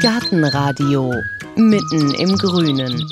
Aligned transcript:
Gartenradio 0.00 1.12
mitten 1.56 2.14
im 2.14 2.36
Grünen. 2.38 3.06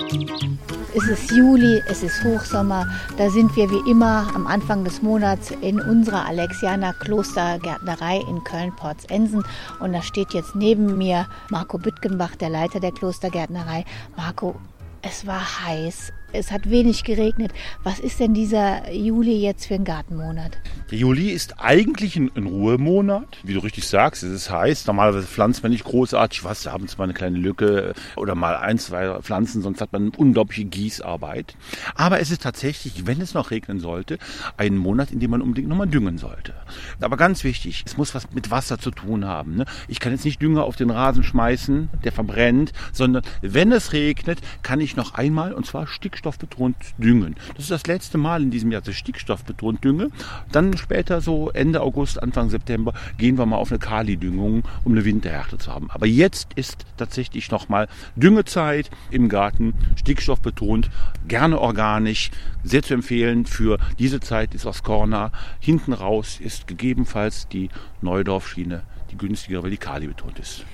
Es 0.96 1.06
ist 1.06 1.30
Juli, 1.30 1.82
es 1.86 2.02
ist 2.02 2.24
Hochsommer. 2.24 2.86
Da 3.18 3.28
sind 3.28 3.54
wir 3.56 3.70
wie 3.70 3.90
immer 3.90 4.26
am 4.34 4.46
Anfang 4.46 4.84
des 4.84 5.02
Monats 5.02 5.50
in 5.60 5.80
unserer 5.80 6.24
Alexianer 6.26 6.94
Klostergärtnerei 6.94 8.20
in 8.28 8.42
Köln-Porzensen. 8.42 9.44
Und 9.80 9.92
da 9.92 10.02
steht 10.02 10.32
jetzt 10.32 10.56
neben 10.56 10.96
mir 10.96 11.26
Marco 11.50 11.78
Büttgenbach, 11.78 12.36
der 12.36 12.48
Leiter 12.48 12.80
der 12.80 12.92
Klostergärtnerei. 12.92 13.84
Marco, 14.16 14.56
es 15.02 15.26
war 15.26 15.42
heiß, 15.66 16.12
es 16.32 16.52
hat 16.52 16.70
wenig 16.70 17.04
geregnet. 17.04 17.52
Was 17.84 17.98
ist 17.98 18.20
denn 18.20 18.34
dieser 18.34 18.92
Juli 18.92 19.40
jetzt 19.40 19.66
für 19.66 19.74
ein 19.74 19.84
Gartenmonat? 19.84 20.58
Der 20.90 20.98
Juli 20.98 21.30
ist 21.30 21.58
eigentlich 21.58 22.16
ein, 22.16 22.30
ein 22.34 22.46
Ruhemonat. 22.46 23.38
Wie 23.42 23.54
du 23.54 23.60
richtig 23.60 23.86
sagst, 23.86 24.22
es 24.22 24.32
ist 24.32 24.50
heiß. 24.50 24.86
Normalerweise 24.86 25.26
pflanzt 25.26 25.62
man 25.62 25.72
nicht 25.72 25.84
großartig 25.84 26.44
was, 26.44 26.66
abends 26.66 26.98
mal 26.98 27.04
eine 27.04 27.14
kleine 27.14 27.38
Lücke 27.38 27.94
oder 28.16 28.34
mal 28.34 28.56
ein, 28.56 28.78
zwei 28.78 29.20
Pflanzen, 29.22 29.62
sonst 29.62 29.80
hat 29.80 29.92
man 29.92 30.10
unglaubliche 30.10 30.64
Gießarbeit. 30.64 31.56
Aber 31.94 32.20
es 32.20 32.30
ist 32.30 32.42
tatsächlich, 32.42 33.06
wenn 33.06 33.20
es 33.20 33.34
noch 33.34 33.50
regnen 33.50 33.80
sollte, 33.80 34.18
ein 34.56 34.76
Monat, 34.76 35.10
in 35.10 35.20
dem 35.20 35.30
man 35.30 35.42
unbedingt 35.42 35.68
nochmal 35.68 35.88
düngen 35.88 36.18
sollte. 36.18 36.54
Aber 37.00 37.16
ganz 37.16 37.44
wichtig, 37.44 37.84
es 37.86 37.96
muss 37.96 38.14
was 38.14 38.30
mit 38.32 38.50
Wasser 38.50 38.78
zu 38.78 38.90
tun 38.90 39.24
haben. 39.24 39.56
Ne? 39.56 39.64
Ich 39.88 40.00
kann 40.00 40.12
jetzt 40.12 40.24
nicht 40.24 40.42
Dünger 40.42 40.64
auf 40.64 40.76
den 40.76 40.90
Rasen 40.90 41.22
schmeißen, 41.22 41.88
der 42.04 42.12
verbrennt, 42.12 42.72
sondern 42.92 43.22
wenn 43.40 43.72
es 43.72 43.92
regnet, 43.92 44.40
kann 44.62 44.80
ich 44.80 44.96
noch 44.96 45.14
einmal, 45.14 45.52
und 45.52 45.66
zwar 45.66 45.86
Stick 45.86 46.17
stickstoffbetont 46.18 46.76
düngen. 46.98 47.36
Das 47.54 47.64
ist 47.64 47.70
das 47.70 47.86
letzte 47.86 48.18
Mal 48.18 48.42
in 48.42 48.50
diesem 48.50 48.72
Jahr, 48.72 48.80
dass 48.80 48.90
ich 48.90 48.98
stickstoffbetont 48.98 49.84
dünge. 49.84 50.10
Dann 50.50 50.76
später, 50.76 51.20
so 51.20 51.50
Ende 51.50 51.80
August, 51.80 52.22
Anfang 52.22 52.50
September, 52.50 52.92
gehen 53.16 53.38
wir 53.38 53.46
mal 53.46 53.56
auf 53.56 53.70
eine 53.70 53.78
Kali-Düngung, 53.78 54.64
um 54.84 54.92
eine 54.92 55.04
Winterhärte 55.04 55.58
zu 55.58 55.72
haben. 55.72 55.90
Aber 55.90 56.06
jetzt 56.06 56.52
ist 56.54 56.86
tatsächlich 56.96 57.50
nochmal 57.50 57.88
Düngezeit 58.16 58.90
im 59.10 59.28
Garten, 59.28 59.74
stickstoffbetont, 59.96 60.90
gerne 61.28 61.60
organisch, 61.60 62.30
sehr 62.64 62.82
zu 62.82 62.94
empfehlen 62.94 63.46
für 63.46 63.78
diese 63.98 64.20
Zeit 64.20 64.54
ist 64.54 64.66
aus 64.66 64.82
Corner. 64.82 65.30
Hinten 65.60 65.92
raus 65.92 66.40
ist 66.40 66.66
gegebenenfalls 66.66 67.48
die 67.48 67.68
Neudorfschiene, 68.02 68.82
die 69.10 69.16
günstiger, 69.16 69.62
weil 69.62 69.70
die 69.70 69.76
Kali 69.76 70.08
betont 70.08 70.38
ist. 70.38 70.64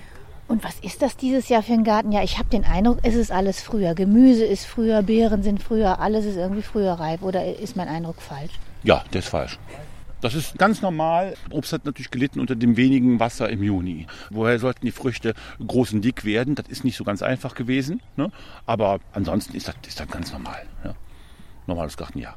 Und 0.46 0.62
was 0.62 0.78
ist 0.80 1.00
das 1.02 1.16
dieses 1.16 1.48
Jahr 1.48 1.62
für 1.62 1.72
ein 1.72 1.84
Garten? 1.84 2.12
Ja, 2.12 2.22
ich 2.22 2.38
habe 2.38 2.48
den 2.50 2.64
Eindruck, 2.64 2.98
es 3.02 3.14
ist 3.14 3.32
alles 3.32 3.62
früher. 3.62 3.94
Gemüse 3.94 4.44
ist 4.44 4.66
früher, 4.66 5.02
Beeren 5.02 5.42
sind 5.42 5.62
früher, 5.62 6.00
alles 6.00 6.26
ist 6.26 6.36
irgendwie 6.36 6.62
früher 6.62 6.92
reif. 6.92 7.22
Oder 7.22 7.58
ist 7.58 7.76
mein 7.76 7.88
Eindruck 7.88 8.20
falsch? 8.20 8.52
Ja, 8.82 9.04
der 9.12 9.20
ist 9.20 9.28
falsch. 9.28 9.58
Das 10.20 10.34
ist 10.34 10.58
ganz 10.58 10.80
normal. 10.80 11.34
Obst 11.50 11.72
hat 11.72 11.84
natürlich 11.84 12.10
gelitten 12.10 12.40
unter 12.40 12.56
dem 12.56 12.76
wenigen 12.76 13.20
Wasser 13.20 13.48
im 13.50 13.62
Juni. 13.62 14.06
Woher 14.30 14.58
sollten 14.58 14.86
die 14.86 14.92
Früchte 14.92 15.34
groß 15.66 15.92
und 15.94 16.02
dick 16.02 16.24
werden? 16.24 16.54
Das 16.54 16.68
ist 16.68 16.84
nicht 16.84 16.96
so 16.96 17.04
ganz 17.04 17.22
einfach 17.22 17.54
gewesen. 17.54 18.00
Ne? 18.16 18.30
Aber 18.64 19.00
ansonsten 19.12 19.54
ist 19.56 19.68
das, 19.68 19.74
ist 19.86 20.00
das 20.00 20.08
ganz 20.08 20.32
normal. 20.32 20.62
Ja? 20.82 20.94
Normales 21.66 21.96
Gartenjahr. 21.96 22.36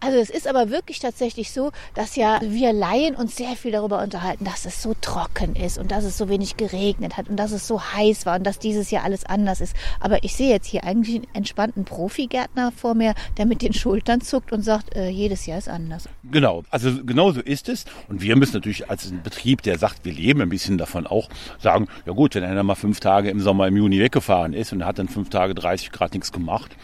Also 0.00 0.18
es 0.18 0.30
ist 0.30 0.46
aber 0.46 0.70
wirklich 0.70 0.98
tatsächlich 0.98 1.52
so, 1.52 1.70
dass 1.94 2.16
ja 2.16 2.40
wir 2.42 2.72
Laien 2.72 3.14
uns 3.14 3.36
sehr 3.36 3.56
viel 3.56 3.72
darüber 3.72 4.02
unterhalten, 4.02 4.44
dass 4.44 4.64
es 4.66 4.82
so 4.82 4.94
trocken 5.00 5.56
ist 5.56 5.78
und 5.78 5.90
dass 5.90 6.04
es 6.04 6.16
so 6.16 6.28
wenig 6.28 6.56
geregnet 6.56 7.16
hat 7.16 7.28
und 7.28 7.36
dass 7.36 7.52
es 7.52 7.66
so 7.66 7.82
heiß 7.82 8.26
war 8.26 8.36
und 8.36 8.44
dass 8.44 8.58
dieses 8.58 8.90
Jahr 8.90 9.04
alles 9.04 9.24
anders 9.24 9.60
ist. 9.60 9.74
Aber 10.00 10.22
ich 10.24 10.34
sehe 10.34 10.50
jetzt 10.50 10.66
hier 10.66 10.84
eigentlich 10.84 11.16
einen 11.16 11.26
entspannten 11.34 11.84
Profigärtner 11.84 12.72
vor 12.72 12.94
mir, 12.94 13.14
der 13.36 13.46
mit 13.46 13.62
den 13.62 13.72
Schultern 13.72 14.20
zuckt 14.20 14.52
und 14.52 14.62
sagt, 14.62 14.94
äh, 14.94 15.08
jedes 15.08 15.46
Jahr 15.46 15.58
ist 15.58 15.68
anders. 15.68 16.08
Genau, 16.24 16.64
also 16.70 17.04
genau 17.04 17.32
so 17.32 17.40
ist 17.40 17.68
es. 17.68 17.84
Und 18.08 18.22
wir 18.22 18.36
müssen 18.36 18.54
natürlich 18.54 18.88
als 18.90 19.12
Betrieb, 19.22 19.62
der 19.62 19.78
sagt, 19.78 20.04
wir 20.04 20.12
leben 20.12 20.40
ein 20.40 20.48
bisschen 20.48 20.78
davon 20.78 21.06
auch, 21.06 21.28
sagen, 21.58 21.88
ja 22.06 22.12
gut, 22.12 22.34
wenn 22.34 22.44
einer 22.44 22.62
mal 22.62 22.74
fünf 22.74 23.00
Tage 23.00 23.30
im 23.30 23.40
Sommer, 23.40 23.66
im 23.68 23.76
Juni 23.76 24.00
weggefahren 24.00 24.52
ist 24.52 24.72
und 24.72 24.84
hat 24.84 24.98
dann 24.98 25.08
fünf 25.08 25.30
Tage 25.30 25.54
30 25.54 25.92
Grad 25.92 26.14
nichts 26.14 26.32
gemacht, 26.32 26.76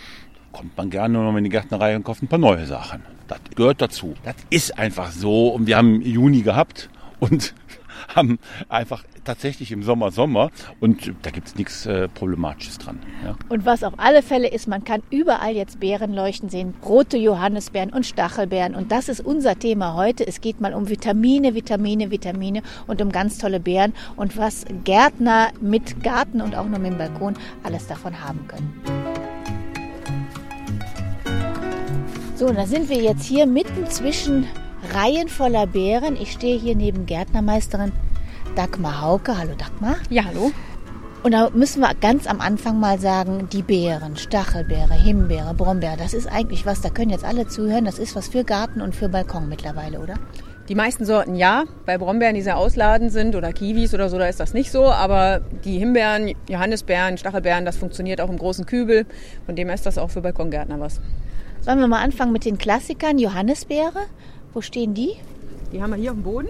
kommt 0.56 0.74
man 0.78 0.88
gerne 0.88 1.18
noch 1.18 1.36
in 1.36 1.44
die 1.44 1.50
Gärtnerei 1.50 1.94
und 1.96 2.02
kauft 2.02 2.22
ein 2.22 2.28
paar 2.28 2.38
neue 2.38 2.64
Sachen. 2.64 3.02
Das 3.28 3.40
gehört 3.54 3.82
dazu. 3.82 4.14
Das 4.24 4.36
ist 4.48 4.78
einfach 4.78 5.10
so. 5.10 5.48
Und 5.48 5.66
wir 5.66 5.76
haben 5.76 6.00
Juni 6.00 6.40
gehabt 6.40 6.88
und 7.20 7.54
haben 8.16 8.38
einfach 8.70 9.04
tatsächlich 9.24 9.70
im 9.70 9.82
Sommer 9.82 10.12
Sommer 10.12 10.50
und 10.80 11.12
da 11.22 11.30
gibt 11.30 11.48
es 11.48 11.56
nichts 11.56 11.84
äh, 11.84 12.08
Problematisches 12.08 12.78
dran. 12.78 13.00
Ja. 13.22 13.36
Und 13.50 13.66
was 13.66 13.84
auf 13.84 13.94
alle 13.98 14.22
Fälle 14.22 14.48
ist, 14.48 14.66
man 14.66 14.84
kann 14.84 15.02
überall 15.10 15.54
jetzt 15.54 15.80
Beeren 15.80 16.14
leuchten 16.14 16.48
sehen, 16.48 16.74
rote 16.84 17.18
Johannisbeeren 17.18 17.90
und 17.90 18.06
Stachelbeeren 18.06 18.74
und 18.74 18.92
das 18.92 19.08
ist 19.08 19.20
unser 19.20 19.58
Thema 19.58 19.94
heute. 19.94 20.26
Es 20.26 20.40
geht 20.40 20.60
mal 20.60 20.72
um 20.72 20.88
Vitamine, 20.88 21.54
Vitamine, 21.54 22.10
Vitamine 22.10 22.62
und 22.86 23.02
um 23.02 23.10
ganz 23.12 23.36
tolle 23.36 23.60
Beeren 23.60 23.92
und 24.14 24.38
was 24.38 24.64
Gärtner 24.84 25.48
mit 25.60 26.02
Garten 26.02 26.40
und 26.40 26.54
auch 26.54 26.66
nur 26.66 26.78
mit 26.78 26.92
dem 26.92 26.98
Balkon 26.98 27.34
alles 27.64 27.88
davon 27.88 28.22
haben 28.22 28.46
können. 28.46 29.15
So, 32.36 32.44
und 32.44 32.56
da 32.56 32.66
sind 32.66 32.90
wir 32.90 32.98
jetzt 32.98 33.24
hier 33.24 33.46
mitten 33.46 33.86
zwischen 33.86 34.46
Reihen 34.92 35.26
voller 35.28 35.66
Beeren. 35.66 36.16
Ich 36.20 36.32
stehe 36.32 36.58
hier 36.58 36.76
neben 36.76 37.06
Gärtnermeisterin 37.06 37.92
Dagmar 38.54 39.00
Hauke. 39.00 39.38
Hallo 39.38 39.52
Dagmar. 39.56 39.96
Ja, 40.10 40.26
hallo. 40.26 40.52
Und 41.22 41.32
da 41.32 41.48
müssen 41.48 41.80
wir 41.80 41.94
ganz 41.94 42.26
am 42.26 42.42
Anfang 42.42 42.78
mal 42.78 42.98
sagen, 42.98 43.48
die 43.50 43.62
Beeren, 43.62 44.18
Stachelbeere, 44.18 44.92
Himbeere, 44.92 45.54
Brombeere, 45.54 45.96
das 45.96 46.12
ist 46.12 46.26
eigentlich 46.30 46.66
was, 46.66 46.82
da 46.82 46.90
können 46.90 47.10
jetzt 47.10 47.24
alle 47.24 47.48
zuhören, 47.48 47.86
das 47.86 47.98
ist 47.98 48.14
was 48.14 48.28
für 48.28 48.44
Garten 48.44 48.82
und 48.82 48.94
für 48.94 49.08
Balkon 49.08 49.48
mittlerweile, 49.48 49.98
oder? 49.98 50.16
Die 50.68 50.74
meisten 50.74 51.06
Sorten 51.06 51.36
ja. 51.36 51.64
Bei 51.86 51.96
Brombeeren, 51.96 52.34
die 52.34 52.42
sehr 52.42 52.58
ausladend 52.58 53.12
sind 53.12 53.34
oder 53.34 53.54
Kiwis 53.54 53.94
oder 53.94 54.10
so, 54.10 54.18
da 54.18 54.26
ist 54.26 54.40
das 54.40 54.52
nicht 54.52 54.70
so. 54.70 54.90
Aber 54.90 55.40
die 55.64 55.78
Himbeeren, 55.78 56.32
Johannisbeeren, 56.50 57.16
Stachelbeeren, 57.16 57.64
das 57.64 57.78
funktioniert 57.78 58.20
auch 58.20 58.28
im 58.28 58.36
großen 58.36 58.66
Kübel. 58.66 59.06
Von 59.46 59.56
dem 59.56 59.68
her 59.68 59.74
ist 59.74 59.86
das 59.86 59.96
auch 59.96 60.10
für 60.10 60.20
Balkongärtner 60.20 60.78
was. 60.78 61.00
Sollen 61.66 61.80
wir 61.80 61.88
mal 61.88 62.00
anfangen 62.00 62.30
mit 62.30 62.44
den 62.44 62.58
Klassikern? 62.58 63.18
Johannisbeere. 63.18 64.06
Wo 64.54 64.60
stehen 64.60 64.94
die? 64.94 65.14
Die 65.72 65.82
haben 65.82 65.90
wir 65.90 65.96
hier 65.96 66.12
auf 66.12 66.16
dem 66.16 66.22
Boden. 66.22 66.48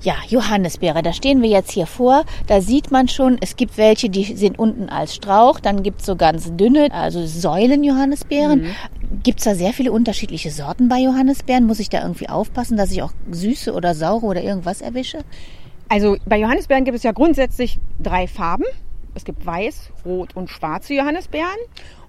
Ja, 0.00 0.14
Johannisbeere, 0.26 1.02
da 1.02 1.12
stehen 1.12 1.42
wir 1.42 1.50
jetzt 1.50 1.70
hier 1.70 1.84
vor. 1.84 2.24
Da 2.46 2.62
sieht 2.62 2.90
man 2.90 3.08
schon, 3.08 3.36
es 3.42 3.56
gibt 3.56 3.76
welche, 3.76 4.08
die 4.08 4.24
sind 4.24 4.58
unten 4.58 4.88
als 4.88 5.14
Strauch. 5.14 5.60
Dann 5.60 5.82
gibt 5.82 6.00
es 6.00 6.06
so 6.06 6.16
ganz 6.16 6.50
dünne, 6.56 6.88
also 6.92 7.26
Säulen-Johannisbeeren. 7.26 8.62
Mhm. 8.62 9.20
Gibt 9.22 9.40
es 9.40 9.44
da 9.44 9.54
sehr 9.54 9.74
viele 9.74 9.92
unterschiedliche 9.92 10.50
Sorten 10.50 10.88
bei 10.88 11.00
Johannisbeeren? 11.00 11.66
Muss 11.66 11.78
ich 11.78 11.90
da 11.90 12.00
irgendwie 12.00 12.30
aufpassen, 12.30 12.78
dass 12.78 12.90
ich 12.90 13.02
auch 13.02 13.12
süße 13.30 13.74
oder 13.74 13.94
saure 13.94 14.24
oder 14.24 14.42
irgendwas 14.42 14.80
erwische? 14.80 15.18
Also 15.90 16.16
bei 16.24 16.38
Johannisbeeren 16.40 16.86
gibt 16.86 16.96
es 16.96 17.02
ja 17.02 17.12
grundsätzlich 17.12 17.78
drei 18.02 18.26
Farben. 18.26 18.64
Es 19.14 19.26
gibt 19.26 19.44
weiß, 19.44 19.90
rot 20.06 20.34
und 20.34 20.48
schwarze 20.48 20.94
Johannisbeeren. 20.94 21.58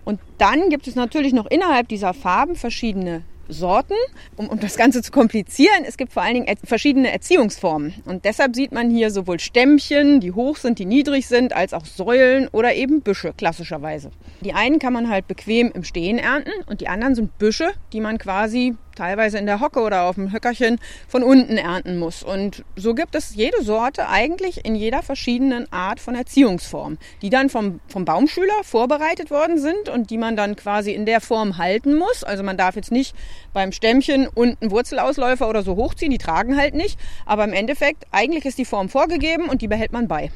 Und 0.05 0.19
dann 0.37 0.69
gibt 0.69 0.87
es 0.87 0.95
natürlich 0.95 1.33
noch 1.33 1.45
innerhalb 1.45 1.87
dieser 1.87 2.13
Farben 2.13 2.55
verschiedene 2.55 3.23
Sorten. 3.49 3.95
Um, 4.35 4.49
um 4.49 4.59
das 4.59 4.77
Ganze 4.77 5.01
zu 5.01 5.11
komplizieren, 5.11 5.83
es 5.85 5.97
gibt 5.97 6.13
vor 6.13 6.23
allen 6.23 6.33
Dingen 6.33 6.47
er 6.47 6.55
verschiedene 6.63 7.11
Erziehungsformen. 7.11 7.93
Und 8.05 8.25
deshalb 8.25 8.55
sieht 8.55 8.71
man 8.71 8.89
hier 8.89 9.11
sowohl 9.11 9.39
Stämmchen, 9.39 10.19
die 10.19 10.31
hoch 10.31 10.57
sind, 10.57 10.79
die 10.79 10.85
niedrig 10.85 11.27
sind, 11.27 11.53
als 11.53 11.73
auch 11.73 11.85
Säulen 11.85 12.47
oder 12.51 12.73
eben 12.73 13.01
Büsche 13.01 13.33
klassischerweise. 13.35 14.11
Die 14.41 14.53
einen 14.53 14.79
kann 14.79 14.93
man 14.93 15.09
halt 15.09 15.27
bequem 15.27 15.71
im 15.73 15.83
Stehen 15.83 16.17
ernten 16.17 16.51
und 16.67 16.81
die 16.81 16.87
anderen 16.87 17.15
sind 17.15 17.37
Büsche, 17.37 17.71
die 17.91 18.01
man 18.01 18.17
quasi 18.17 18.75
teilweise 18.95 19.37
in 19.37 19.45
der 19.45 19.59
Hocke 19.59 19.81
oder 19.81 20.03
auf 20.03 20.15
dem 20.15 20.31
Höckerchen 20.31 20.79
von 21.07 21.23
unten 21.23 21.57
ernten 21.57 21.97
muss. 21.97 22.23
Und 22.23 22.63
so 22.75 22.93
gibt 22.93 23.15
es 23.15 23.35
jede 23.35 23.63
Sorte 23.63 24.09
eigentlich 24.09 24.65
in 24.65 24.75
jeder 24.75 25.03
verschiedenen 25.03 25.71
Art 25.71 25.99
von 25.99 26.15
Erziehungsform, 26.15 26.97
die 27.21 27.29
dann 27.29 27.49
vom, 27.49 27.79
vom 27.87 28.05
Baumschüler 28.05 28.63
vorbereitet 28.63 29.31
worden 29.31 29.59
sind 29.59 29.89
und 29.89 30.09
die 30.09 30.17
man 30.17 30.35
dann 30.35 30.55
quasi 30.55 30.91
in 30.91 31.05
der 31.05 31.21
Form 31.21 31.57
halten 31.57 31.95
muss. 31.95 32.23
Also 32.23 32.43
man 32.43 32.57
darf 32.57 32.75
jetzt 32.75 32.91
nicht 32.91 33.15
beim 33.53 33.71
Stämmchen 33.71 34.27
unten 34.27 34.71
Wurzelausläufer 34.71 35.49
oder 35.49 35.63
so 35.63 35.75
hochziehen, 35.75 36.11
die 36.11 36.17
tragen 36.17 36.57
halt 36.57 36.73
nicht. 36.73 36.99
Aber 37.25 37.43
im 37.43 37.53
Endeffekt, 37.53 38.05
eigentlich 38.11 38.45
ist 38.45 38.57
die 38.57 38.65
Form 38.65 38.89
vorgegeben 38.89 39.49
und 39.49 39.61
die 39.61 39.67
behält 39.67 39.91
man 39.91 40.07
bei. 40.07 40.31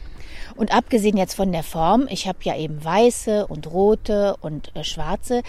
Und 0.56 0.74
abgesehen 0.74 1.18
jetzt 1.18 1.36
von 1.36 1.52
der 1.52 1.64
Form, 1.64 2.08
ich 2.10 2.28
habe 2.28 2.40
ja 2.42 2.56
eben 2.56 2.84
weiße 2.84 3.48
und 3.48 3.68
rote 3.68 4.36
und 4.42 4.76
äh, 4.76 4.84
schwarze, 4.84 5.42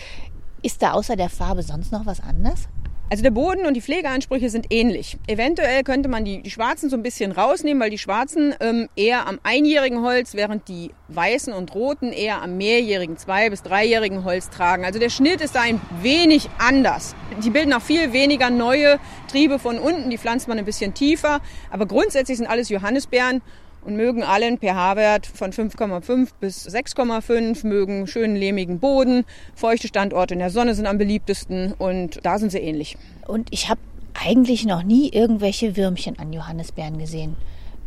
ist 0.63 0.83
da 0.83 0.93
außer 0.93 1.17
der 1.17 1.31
Farbe 1.31 1.63
sonst 1.63 1.93
noch 1.93 2.05
was 2.07 2.21
anders? 2.21 2.69
Also 3.11 3.23
der 3.23 3.31
Boden 3.31 3.65
und 3.65 3.73
die 3.73 3.81
Pflegeansprüche 3.81 4.51
sind 4.51 4.67
ähnlich. 4.69 5.17
Eventuell 5.27 5.83
könnte 5.83 6.11
man 6.11 6.27
die, 6.27 6.43
die 6.43 6.51
schwarzen 6.51 6.91
so 6.91 6.97
ein 6.97 7.03
bisschen 7.03 7.33
rausnehmen, 7.33 7.83
weil 7.83 7.89
die 7.89 7.97
schwarzen 7.97 8.55
ähm, 8.61 8.91
eher 8.97 9.27
am 9.27 9.39
einjährigen 9.45 10.03
Holz, 10.03 10.35
während 10.35 10.69
die 10.69 10.91
weißen 11.09 11.55
und 11.55 11.75
roten 11.75 12.13
eher 12.13 12.43
am 12.43 12.59
mehrjährigen, 12.59 13.17
zwei- 13.17 13.49
bis 13.49 13.63
dreijährigen 13.63 14.25
Holz 14.25 14.51
tragen. 14.51 14.85
Also 14.85 14.99
der 14.99 15.09
Schnitt 15.09 15.41
ist 15.41 15.55
da 15.55 15.63
ein 15.63 15.81
wenig 16.03 16.51
anders. 16.59 17.15
Die 17.43 17.49
bilden 17.49 17.73
auch 17.73 17.81
viel 17.81 18.13
weniger 18.13 18.51
neue 18.51 18.99
Triebe 19.31 19.59
von 19.59 19.79
unten, 19.79 20.11
die 20.11 20.19
pflanzt 20.19 20.47
man 20.47 20.59
ein 20.59 20.67
bisschen 20.67 20.93
tiefer. 20.93 21.41
Aber 21.71 21.87
grundsätzlich 21.87 22.37
sind 22.37 22.47
alles 22.47 22.69
Johannisbeeren 22.69 23.41
und 23.85 23.97
mögen 23.97 24.23
alle 24.23 24.47
einen 24.47 24.59
pH-Wert 24.59 25.27
von 25.27 25.53
5,5 25.53 26.29
bis 26.41 26.69
6,5, 26.69 27.67
mögen 27.67 28.07
schönen 28.07 28.37
lehmigen 28.37 28.79
Boden, 28.81 29.25
feuchte 29.55 29.89
Standorte 29.89 30.35
in 30.35 30.41
der 30.41 30.51
Sonne 30.51 30.75
sind 30.75 30.87
am 30.87 30.99
beliebtesten 30.99 31.73
und 31.79 32.21
da 32.25 32.39
sind 32.39 32.53
sie 32.53 32.59
ähnlich. 32.59 32.97
Und 33.27 33.49
ich 33.53 33.69
habe 33.69 33.81
eigentlich 34.15 34.65
noch 34.67 34.83
nie 34.83 35.11
irgendwelche 35.11 35.77
Würmchen 35.77 36.19
an 36.19 36.33
Johannisbeeren 36.33 36.99
gesehen. 36.99 37.37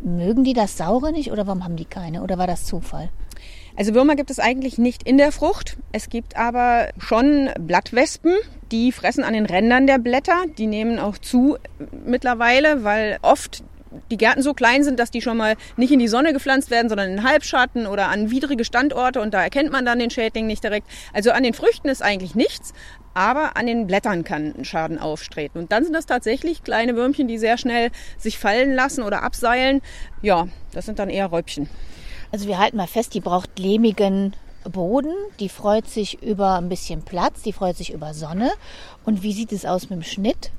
mögen 0.04 0.44
die 0.44 0.54
das 0.54 0.78
Saure 0.78 1.12
nicht 1.12 1.32
oder 1.32 1.46
warum 1.46 1.64
haben 1.64 1.76
die 1.76 1.86
keine? 1.86 2.24
Oder 2.24 2.38
war 2.38 2.48
das 2.48 2.66
Zufall? 2.66 3.10
Also 3.76 3.94
Würmer 3.94 4.16
gibt 4.16 4.32
es 4.32 4.40
eigentlich 4.40 4.78
nicht 4.78 5.04
in 5.04 5.18
der 5.18 5.32
Frucht. 5.32 5.78
Es 5.92 6.10
gibt 6.10 6.36
aber 6.36 6.90
schon 6.98 7.50
Blattwespen, 7.60 8.36
die 8.72 8.92
fressen 8.92 9.24
an 9.24 9.34
den 9.34 9.46
Rändern 9.46 9.88
der 9.88 9.98
Blätter. 9.98 10.44
Die 10.58 10.68
nehmen 10.68 11.00
auch 11.00 11.18
zu 11.18 11.58
mittlerweile, 12.06 12.84
weil 12.84 13.18
oft 13.22 13.64
die 14.10 14.18
Gärten 14.18 14.42
so 14.42 14.54
klein 14.54 14.84
sind, 14.84 15.00
dass 15.00 15.12
die 15.12 15.22
schon 15.22 15.38
mal 15.38 15.56
nicht 15.78 15.92
in 15.92 16.00
die 16.00 16.08
Sonne 16.08 16.34
gepflanzt 16.34 16.72
werden, 16.72 16.90
sondern 16.90 17.12
in 17.12 17.24
Halbschatten 17.24 17.88
oder 17.88 18.10
an 18.10 18.32
widrige 18.32 18.66
Standorte 18.66 19.22
und 19.22 19.34
da 19.34 19.42
erkennt 19.42 19.72
man 19.72 19.86
dann 19.86 20.00
den 20.00 20.10
Schädling 20.10 20.48
nicht 20.48 20.64
direkt. 20.64 20.88
Also 21.14 21.32
an 21.32 21.44
den 21.44 21.54
Früchten 21.54 21.90
ist 21.90 22.02
eigentlich 22.02 22.36
nichts, 22.36 22.74
aber 23.14 23.58
an 23.58 23.68
den 23.68 23.88
Blättern 23.88 24.24
kann 24.24 24.54
ein 24.58 24.66
Schaden 24.66 24.98
auftreten. 24.98 25.58
Und 25.58 25.72
dann 25.72 25.84
sind 25.84 25.94
das 25.94 26.06
tatsächlich 26.06 26.64
kleine 26.64 26.96
Würmchen, 26.96 27.28
die 27.28 27.38
sehr 27.38 27.58
schnell 27.58 27.92
sich 28.18 28.38
fallen 28.38 28.74
lassen 28.74 29.04
oder 29.04 29.24
abseilen. 29.24 29.82
Ja, 30.22 30.48
das 30.74 30.86
sind 30.86 31.00
dann 31.00 31.10
eher 31.10 31.28
Räubchen. 31.28 31.70
Also 32.32 32.48
wir 32.48 32.58
halten 32.58 32.78
mal 32.78 32.88
fest, 32.88 33.14
die 33.14 33.20
braucht 33.20 33.60
lehmigen 33.60 34.34
Boden, 34.64 35.14
die 35.40 35.50
freut 35.50 35.88
sich 35.88 36.22
über 36.22 36.56
ein 36.56 36.70
bisschen 36.70 37.04
Platz, 37.04 37.42
die 37.42 37.52
freut 37.52 37.76
sich 37.76 37.92
über 37.92 38.14
Sonne. 38.14 38.52
Und 39.04 39.24
wie 39.24 39.34
sieht 39.34 39.52
es 39.52 39.66
aus 39.66 39.90
mit 39.90 40.00
dem 40.00 40.04
Schnitt? 40.04 40.52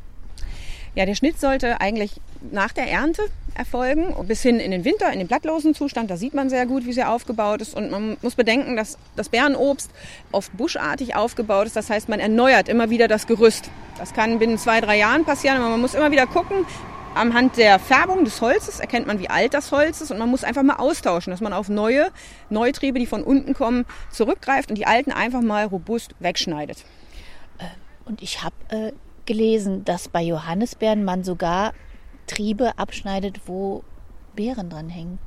Ja, 0.95 1.07
der 1.07 1.15
Schnitt 1.15 1.41
sollte 1.41 1.81
eigentlich 1.81 2.21
nach 2.51 2.73
der 2.73 2.91
Ernte 2.91 3.23
erfolgen, 3.55 4.15
bis 4.27 4.43
hin 4.43 4.61
in 4.61 4.71
den 4.71 4.85
Winter, 4.85 5.13
in 5.13 5.19
den 5.19 5.29
blattlosen 5.29 5.75
Zustand. 5.75 6.11
Da 6.11 6.17
sieht 6.17 6.35
man 6.35 6.51
sehr 6.51 6.67
gut, 6.67 6.85
wie 6.85 6.93
sie 6.93 7.05
aufgebaut 7.05 7.63
ist. 7.63 7.75
Und 7.75 7.91
man 7.91 8.17
muss 8.21 8.35
bedenken, 8.35 8.77
dass 8.77 8.99
das 9.17 9.29
Bärenobst 9.29 9.91
oft 10.33 10.55
buschartig 10.57 11.15
aufgebaut 11.15 11.67
ist. 11.67 11.77
Das 11.77 11.89
heißt, 11.89 12.09
man 12.09 12.21
erneuert 12.21 12.69
immer 12.69 12.91
wieder 12.91 13.09
das 13.09 13.27
Gerüst. 13.27 13.71
Das 13.99 14.13
kann 14.13 14.39
binnen 14.39 14.59
zwei, 14.59 14.81
drei 14.81 14.99
Jahren 14.99 15.25
passieren, 15.25 15.59
aber 15.59 15.71
man 15.71 15.81
muss 15.81 15.95
immer 15.95 16.11
wieder 16.11 16.27
gucken, 16.27 16.67
Anhand 17.15 17.59
der 17.59 17.79
Färbung 17.79 18.25
des 18.25 18.41
Holzes 18.41 18.81
erkennt 18.81 19.07
man, 19.07 19.19
wie 19.19 19.29
alt 19.29 19.53
das 19.53 19.71
Holz 19.71 20.01
ist 20.01 20.11
und 20.11 20.19
man 20.19 20.31
muss 20.31 20.45
einfach 20.45 20.63
mal 20.63 20.77
austauschen, 20.77 21.31
dass 21.31 21.43
man 21.43 21.53
auf 21.53 21.69
neue 21.69 22.11
Neutriebe, 22.49 22.99
die 22.99 23.07
von 23.07 23.23
unten 23.23 23.53
kommen, 23.53 23.85
zurückgreift 24.11 24.71
und 24.71 24.77
die 24.77 24.87
alten 24.87 25.13
einfach 25.13 25.43
mal 25.43 25.67
robust 25.67 26.15
wegschneidet. 26.21 26.79
Äh, 27.59 27.65
und 28.07 28.23
ich 28.23 28.43
habe 28.43 28.55
äh, 28.71 28.93
gelesen, 29.33 29.83
dass 29.87 30.11
bei 30.11 30.23
Johannisbeeren 30.23 31.05
man 31.05 31.25
sogar 31.25 31.73
Triebe 32.27 32.79
abschneidet, 32.79 33.41
wo 33.47 33.83
Beeren 34.37 34.69
dran 34.69 34.91
hängen. 34.91 35.19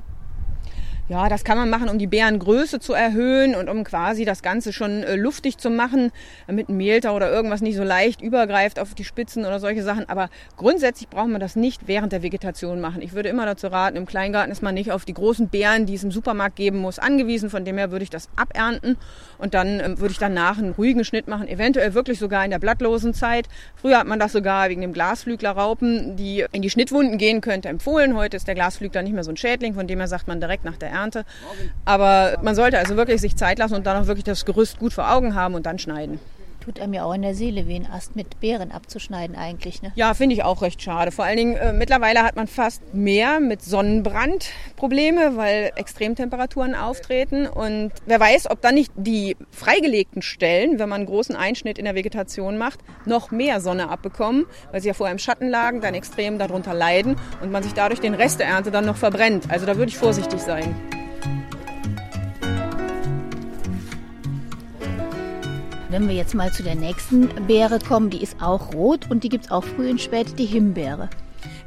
Ja, 1.08 1.28
das 1.28 1.44
kann 1.44 1.56
man 1.56 1.70
machen, 1.70 1.88
um 1.88 2.00
die 2.00 2.08
Beerengröße 2.08 2.80
zu 2.80 2.92
erhöhen 2.92 3.54
und 3.54 3.68
um 3.68 3.84
quasi 3.84 4.24
das 4.24 4.42
Ganze 4.42 4.72
schon 4.72 5.04
äh, 5.04 5.14
luftig 5.14 5.56
zu 5.56 5.70
machen, 5.70 6.10
damit 6.48 6.68
ein 6.68 6.76
Mehltau 6.76 7.14
oder 7.14 7.30
irgendwas 7.30 7.60
nicht 7.60 7.76
so 7.76 7.84
leicht 7.84 8.20
übergreift 8.20 8.80
auf 8.80 8.92
die 8.92 9.04
Spitzen 9.04 9.44
oder 9.44 9.60
solche 9.60 9.84
Sachen. 9.84 10.08
Aber 10.08 10.30
grundsätzlich 10.56 11.08
braucht 11.08 11.28
man 11.28 11.40
das 11.40 11.54
nicht 11.54 11.86
während 11.86 12.12
der 12.12 12.24
Vegetation 12.24 12.80
machen. 12.80 13.02
Ich 13.02 13.12
würde 13.12 13.28
immer 13.28 13.46
dazu 13.46 13.68
raten, 13.68 13.96
im 13.96 14.04
Kleingarten 14.04 14.50
ist 14.50 14.64
man 14.64 14.74
nicht 14.74 14.90
auf 14.90 15.04
die 15.04 15.14
großen 15.14 15.48
Beeren, 15.48 15.86
die 15.86 15.94
es 15.94 16.02
im 16.02 16.10
Supermarkt 16.10 16.56
geben 16.56 16.78
muss, 16.78 16.98
angewiesen. 16.98 17.50
Von 17.50 17.64
dem 17.64 17.78
her 17.78 17.92
würde 17.92 18.02
ich 18.02 18.10
das 18.10 18.28
abernten 18.34 18.96
und 19.38 19.54
dann 19.54 19.78
ähm, 19.78 20.00
würde 20.00 20.10
ich 20.10 20.18
danach 20.18 20.58
einen 20.58 20.72
ruhigen 20.72 21.04
Schnitt 21.04 21.28
machen, 21.28 21.46
eventuell 21.46 21.94
wirklich 21.94 22.18
sogar 22.18 22.44
in 22.44 22.50
der 22.50 22.58
blattlosen 22.58 23.14
Zeit. 23.14 23.46
Früher 23.76 24.00
hat 24.00 24.08
man 24.08 24.18
das 24.18 24.32
sogar 24.32 24.68
wegen 24.70 24.80
dem 24.80 24.92
Glasflüglerraupen, 24.92 26.16
die 26.16 26.44
in 26.50 26.62
die 26.62 26.70
Schnittwunden 26.70 27.16
gehen 27.16 27.42
könnte, 27.42 27.68
empfohlen. 27.68 28.16
Heute 28.16 28.36
ist 28.36 28.48
der 28.48 28.56
Glasflügler 28.56 29.02
nicht 29.02 29.12
mehr 29.12 29.22
so 29.22 29.30
ein 29.30 29.36
Schädling, 29.36 29.74
von 29.74 29.86
dem 29.86 30.00
her 30.00 30.08
sagt 30.08 30.26
man 30.26 30.40
direkt 30.40 30.64
nach 30.64 30.76
der 30.76 30.95
Ernte. 30.96 31.24
Aber 31.84 32.38
man 32.42 32.54
sollte 32.54 32.78
also 32.78 32.96
wirklich 32.96 33.20
sich 33.20 33.36
Zeit 33.36 33.58
lassen 33.58 33.74
und 33.74 33.86
dann 33.86 34.02
auch 34.02 34.06
wirklich 34.06 34.24
das 34.24 34.44
Gerüst 34.44 34.78
gut 34.78 34.92
vor 34.92 35.10
Augen 35.12 35.34
haben 35.34 35.54
und 35.54 35.66
dann 35.66 35.78
schneiden 35.78 36.18
tut 36.66 36.80
einem 36.80 36.94
ja 36.94 37.04
auch 37.04 37.14
in 37.14 37.22
der 37.22 37.36
Seele 37.36 37.68
weh, 37.68 37.76
einen 37.76 37.86
Ast 37.86 38.16
mit 38.16 38.40
Beeren 38.40 38.72
abzuschneiden 38.72 39.36
eigentlich. 39.36 39.82
Ne? 39.82 39.92
Ja, 39.94 40.14
finde 40.14 40.34
ich 40.34 40.42
auch 40.42 40.62
recht 40.62 40.82
schade. 40.82 41.12
Vor 41.12 41.24
allen 41.24 41.36
Dingen, 41.36 41.56
äh, 41.56 41.72
mittlerweile 41.72 42.24
hat 42.24 42.34
man 42.34 42.48
fast 42.48 42.82
mehr 42.92 43.38
mit 43.38 43.62
Sonnenbrand 43.62 44.48
Probleme, 44.74 45.36
weil 45.36 45.70
Extremtemperaturen 45.76 46.74
auftreten. 46.74 47.46
Und 47.46 47.92
wer 48.04 48.18
weiß, 48.18 48.50
ob 48.50 48.60
dann 48.62 48.74
nicht 48.74 48.92
die 48.96 49.36
freigelegten 49.52 50.22
Stellen, 50.22 50.80
wenn 50.80 50.88
man 50.88 51.02
einen 51.02 51.06
großen 51.06 51.36
Einschnitt 51.36 51.78
in 51.78 51.84
der 51.84 51.94
Vegetation 51.94 52.58
macht, 52.58 52.80
noch 53.04 53.30
mehr 53.30 53.60
Sonne 53.60 53.88
abbekommen, 53.88 54.46
weil 54.72 54.80
sie 54.80 54.88
ja 54.88 54.94
vorher 54.94 55.12
im 55.12 55.20
Schatten 55.20 55.48
lagen, 55.48 55.80
dann 55.80 55.94
extrem 55.94 56.36
darunter 56.40 56.74
leiden 56.74 57.16
und 57.42 57.52
man 57.52 57.62
sich 57.62 57.74
dadurch 57.74 58.00
den 58.00 58.14
Rest 58.14 58.40
der 58.40 58.48
Ernte 58.48 58.72
dann 58.72 58.86
noch 58.86 58.96
verbrennt. 58.96 59.44
Also 59.50 59.66
da 59.66 59.76
würde 59.76 59.90
ich 59.90 59.96
vorsichtig 59.96 60.40
sein. 60.40 60.74
Wenn 65.88 66.08
wir 66.08 66.16
jetzt 66.16 66.34
mal 66.34 66.52
zu 66.52 66.64
der 66.64 66.74
nächsten 66.74 67.28
Beere 67.46 67.78
kommen, 67.78 68.10
die 68.10 68.20
ist 68.20 68.42
auch 68.42 68.74
rot 68.74 69.08
und 69.08 69.22
die 69.22 69.28
gibt 69.28 69.44
es 69.44 69.50
auch 69.52 69.62
früh 69.62 69.88
und 69.88 70.00
spät, 70.00 70.36
die 70.36 70.44
Himbeere. 70.44 71.08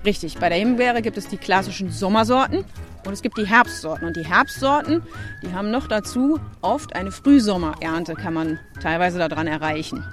Richtig, 0.05 0.37
bei 0.37 0.49
der 0.49 0.57
Himbeere 0.57 1.01
gibt 1.01 1.17
es 1.17 1.27
die 1.29 1.37
klassischen 1.37 1.89
Sommersorten 1.89 2.65
und 3.05 3.13
es 3.13 3.21
gibt 3.21 3.37
die 3.37 3.47
Herbstsorten. 3.47 4.05
Und 4.05 4.17
die 4.17 4.25
Herbstsorten, 4.25 5.03
die 5.41 5.53
haben 5.53 5.71
noch 5.71 5.87
dazu 5.87 6.37
oft 6.61 6.95
eine 6.97 7.11
Frühsommerernte, 7.11 8.15
kann 8.15 8.33
man 8.33 8.59
teilweise 8.81 9.19
daran 9.19 9.47
erreichen. 9.47 10.03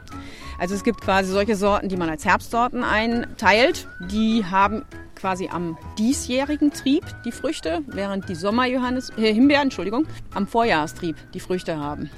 Also 0.60 0.76
es 0.76 0.84
gibt 0.84 1.00
quasi 1.00 1.32
solche 1.32 1.56
Sorten, 1.56 1.88
die 1.88 1.96
man 1.96 2.08
als 2.08 2.24
Herbstsorten 2.24 2.84
einteilt. 2.84 3.88
Die 4.10 4.44
haben 4.44 4.84
quasi 5.16 5.48
am 5.52 5.76
diesjährigen 5.98 6.70
Trieb 6.70 7.04
die 7.24 7.32
Früchte, 7.32 7.80
während 7.86 8.28
die 8.28 8.36
Sommerjohannes 8.36 9.10
äh, 9.18 9.34
Himbeeren, 9.34 9.64
Entschuldigung, 9.64 10.06
am 10.32 10.46
Vorjahrestrieb 10.46 11.16
die 11.34 11.40
Früchte 11.40 11.76
haben. 11.78 12.08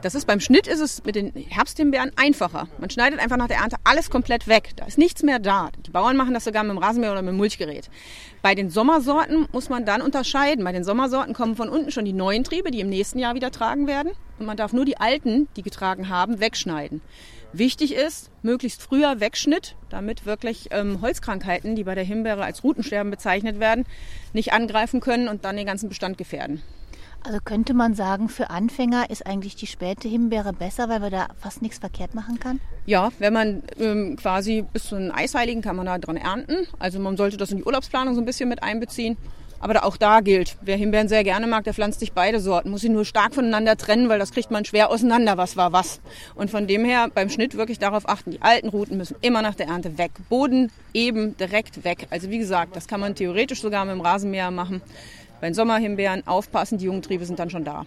Das 0.00 0.14
ist 0.14 0.26
beim 0.26 0.38
Schnitt 0.38 0.68
ist 0.68 0.78
es 0.78 1.02
mit 1.02 1.16
den 1.16 1.32
Herbsthimbeeren 1.34 2.12
einfacher. 2.14 2.68
Man 2.78 2.88
schneidet 2.88 3.18
einfach 3.18 3.36
nach 3.36 3.48
der 3.48 3.56
Ernte 3.56 3.78
alles 3.82 4.10
komplett 4.10 4.46
weg. 4.46 4.70
Da 4.76 4.84
ist 4.86 4.96
nichts 4.96 5.24
mehr 5.24 5.40
da. 5.40 5.70
Die 5.84 5.90
Bauern 5.90 6.16
machen 6.16 6.34
das 6.34 6.44
sogar 6.44 6.62
mit 6.62 6.70
dem 6.70 6.78
Rasenmäher 6.78 7.10
oder 7.10 7.22
mit 7.22 7.32
dem 7.32 7.36
Mulchgerät. 7.36 7.90
Bei 8.40 8.54
den 8.54 8.70
Sommersorten 8.70 9.48
muss 9.50 9.68
man 9.68 9.84
dann 9.84 10.00
unterscheiden. 10.00 10.64
Bei 10.64 10.70
den 10.70 10.84
Sommersorten 10.84 11.34
kommen 11.34 11.56
von 11.56 11.68
unten 11.68 11.90
schon 11.90 12.04
die 12.04 12.12
neuen 12.12 12.44
Triebe, 12.44 12.70
die 12.70 12.78
im 12.78 12.88
nächsten 12.88 13.18
Jahr 13.18 13.34
wieder 13.34 13.50
tragen 13.50 13.88
werden. 13.88 14.12
Und 14.38 14.46
man 14.46 14.56
darf 14.56 14.72
nur 14.72 14.84
die 14.84 14.98
alten, 14.98 15.48
die 15.56 15.62
getragen 15.62 16.08
haben, 16.08 16.38
wegschneiden. 16.38 17.00
Wichtig 17.52 17.92
ist, 17.92 18.30
möglichst 18.42 18.82
früher 18.82 19.18
Wegschnitt, 19.18 19.74
damit 19.88 20.26
wirklich 20.26 20.68
ähm, 20.70 21.00
Holzkrankheiten, 21.00 21.74
die 21.74 21.82
bei 21.82 21.96
der 21.96 22.04
Himbeere 22.04 22.44
als 22.44 22.62
Rutensterben 22.62 23.10
bezeichnet 23.10 23.58
werden, 23.58 23.84
nicht 24.32 24.52
angreifen 24.52 25.00
können 25.00 25.26
und 25.26 25.44
dann 25.44 25.56
den 25.56 25.66
ganzen 25.66 25.88
Bestand 25.88 26.18
gefährden. 26.18 26.62
Also 27.24 27.38
könnte 27.44 27.74
man 27.74 27.94
sagen, 27.94 28.28
für 28.28 28.50
Anfänger 28.50 29.10
ist 29.10 29.26
eigentlich 29.26 29.56
die 29.56 29.66
späte 29.66 30.08
Himbeere 30.08 30.52
besser, 30.52 30.88
weil 30.88 31.00
man 31.00 31.10
da 31.10 31.28
fast 31.38 31.62
nichts 31.62 31.78
verkehrt 31.78 32.14
machen 32.14 32.40
kann? 32.40 32.60
Ja, 32.86 33.10
wenn 33.18 33.32
man 33.32 33.62
ähm, 33.78 34.16
quasi 34.16 34.64
bis 34.72 34.84
zu 34.84 34.96
einem 34.96 35.12
Eisheiligen 35.12 35.60
kann 35.60 35.76
man 35.76 35.86
da 35.86 35.98
dran 35.98 36.16
ernten. 36.16 36.66
Also 36.78 36.98
man 37.00 37.16
sollte 37.16 37.36
das 37.36 37.50
in 37.50 37.58
die 37.58 37.64
Urlaubsplanung 37.64 38.14
so 38.14 38.20
ein 38.20 38.24
bisschen 38.24 38.48
mit 38.48 38.62
einbeziehen. 38.62 39.16
Aber 39.60 39.84
auch 39.84 39.96
da 39.96 40.20
gilt, 40.20 40.56
wer 40.62 40.76
Himbeeren 40.76 41.08
sehr 41.08 41.24
gerne 41.24 41.46
mag, 41.48 41.64
der 41.64 41.74
pflanzt 41.74 41.98
sich 41.98 42.12
beide 42.12 42.38
Sorten. 42.38 42.70
Muss 42.70 42.82
sie 42.82 42.88
nur 42.88 43.04
stark 43.04 43.34
voneinander 43.34 43.76
trennen, 43.76 44.08
weil 44.08 44.18
das 44.18 44.30
kriegt 44.30 44.50
man 44.50 44.64
schwer 44.64 44.88
auseinander, 44.90 45.36
was 45.36 45.56
war 45.56 45.72
was. 45.72 46.00
Und 46.36 46.50
von 46.50 46.66
dem 46.68 46.84
her 46.84 47.08
beim 47.12 47.28
Schnitt 47.28 47.56
wirklich 47.56 47.80
darauf 47.80 48.08
achten, 48.08 48.30
die 48.30 48.42
alten 48.42 48.68
Routen 48.68 48.96
müssen 48.96 49.16
immer 49.20 49.42
nach 49.42 49.56
der 49.56 49.66
Ernte 49.66 49.98
weg. 49.98 50.12
Boden 50.28 50.70
eben 50.94 51.36
direkt 51.36 51.84
weg. 51.84 52.06
Also 52.10 52.30
wie 52.30 52.38
gesagt, 52.38 52.76
das 52.76 52.86
kann 52.86 53.00
man 53.00 53.16
theoretisch 53.16 53.60
sogar 53.60 53.84
mit 53.84 53.94
dem 53.94 54.00
Rasenmäher 54.00 54.52
machen. 54.52 54.80
Bei 55.40 55.48
den 55.48 55.54
Sommerhimbeeren 55.54 56.26
aufpassen, 56.26 56.78
die 56.78 56.86
jungen 56.86 57.02
Triebe 57.02 57.24
sind 57.24 57.38
dann 57.38 57.50
schon 57.50 57.64
da. 57.64 57.84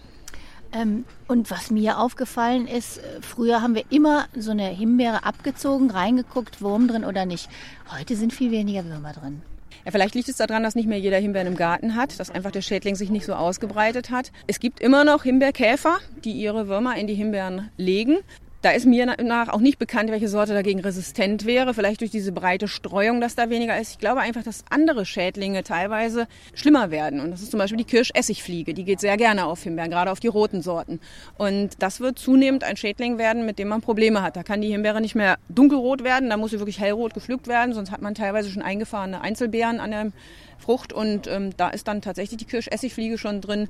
Ähm, 0.74 1.04
und 1.28 1.50
was 1.50 1.70
mir 1.70 1.98
aufgefallen 1.98 2.66
ist, 2.66 2.98
äh, 2.98 3.02
früher 3.20 3.60
haben 3.60 3.74
wir 3.74 3.84
immer 3.90 4.26
so 4.34 4.52
eine 4.52 4.68
Himbeere 4.68 5.24
abgezogen, 5.24 5.90
reingeguckt, 5.90 6.62
Wurm 6.62 6.88
drin 6.88 7.04
oder 7.04 7.26
nicht. 7.26 7.50
Heute 7.94 8.16
sind 8.16 8.32
viel 8.32 8.50
weniger 8.50 8.84
Würmer 8.86 9.12
drin. 9.12 9.42
Ja, 9.84 9.90
vielleicht 9.90 10.14
liegt 10.14 10.28
es 10.28 10.36
daran, 10.36 10.62
dass 10.62 10.74
nicht 10.74 10.88
mehr 10.88 10.98
jeder 10.98 11.18
Himbeeren 11.18 11.48
im 11.48 11.56
Garten 11.56 11.96
hat, 11.96 12.18
dass 12.18 12.30
einfach 12.30 12.52
der 12.52 12.62
Schädling 12.62 12.94
sich 12.94 13.10
nicht 13.10 13.26
so 13.26 13.34
ausgebreitet 13.34 14.10
hat. 14.10 14.32
Es 14.46 14.60
gibt 14.60 14.80
immer 14.80 15.04
noch 15.04 15.24
Himbeerkäfer, 15.24 15.98
die 16.24 16.32
ihre 16.32 16.68
Würmer 16.68 16.96
in 16.96 17.06
die 17.06 17.14
Himbeeren 17.14 17.70
legen. 17.76 18.18
Da 18.62 18.70
ist 18.70 18.86
mir 18.86 19.16
nach 19.20 19.48
auch 19.48 19.58
nicht 19.58 19.80
bekannt, 19.80 20.12
welche 20.12 20.28
Sorte 20.28 20.54
dagegen 20.54 20.78
resistent 20.78 21.46
wäre. 21.46 21.74
Vielleicht 21.74 22.00
durch 22.00 22.12
diese 22.12 22.30
breite 22.30 22.68
Streuung, 22.68 23.20
dass 23.20 23.34
da 23.34 23.50
weniger 23.50 23.76
ist. 23.80 23.90
Ich 23.90 23.98
glaube 23.98 24.20
einfach, 24.20 24.44
dass 24.44 24.64
andere 24.70 25.04
Schädlinge 25.04 25.64
teilweise 25.64 26.28
schlimmer 26.54 26.92
werden. 26.92 27.18
Und 27.18 27.32
das 27.32 27.42
ist 27.42 27.50
zum 27.50 27.58
Beispiel 27.58 27.78
die 27.78 27.84
Kirschessigfliege. 27.84 28.72
Die 28.72 28.84
geht 28.84 29.00
sehr 29.00 29.16
gerne 29.16 29.46
auf 29.46 29.64
Himbeeren, 29.64 29.90
gerade 29.90 30.12
auf 30.12 30.20
die 30.20 30.28
roten 30.28 30.62
Sorten. 30.62 31.00
Und 31.36 31.70
das 31.80 31.98
wird 31.98 32.20
zunehmend 32.20 32.62
ein 32.62 32.76
Schädling 32.76 33.18
werden, 33.18 33.44
mit 33.44 33.58
dem 33.58 33.66
man 33.66 33.80
Probleme 33.80 34.22
hat. 34.22 34.36
Da 34.36 34.44
kann 34.44 34.60
die 34.60 34.70
Himbeere 34.70 35.00
nicht 35.00 35.16
mehr 35.16 35.38
dunkelrot 35.48 36.04
werden, 36.04 36.30
da 36.30 36.36
muss 36.36 36.52
sie 36.52 36.60
wirklich 36.60 36.78
hellrot 36.78 37.14
gepflückt 37.14 37.48
werden. 37.48 37.74
Sonst 37.74 37.90
hat 37.90 38.00
man 38.00 38.14
teilweise 38.14 38.48
schon 38.48 38.62
eingefahrene 38.62 39.22
Einzelbeeren 39.22 39.80
an 39.80 39.90
der 39.90 40.12
Frucht. 40.58 40.92
Und 40.92 41.26
ähm, 41.26 41.50
da 41.56 41.70
ist 41.70 41.88
dann 41.88 42.00
tatsächlich 42.00 42.38
die 42.38 42.44
Kirschessigfliege 42.44 43.18
schon 43.18 43.40
drin. 43.40 43.68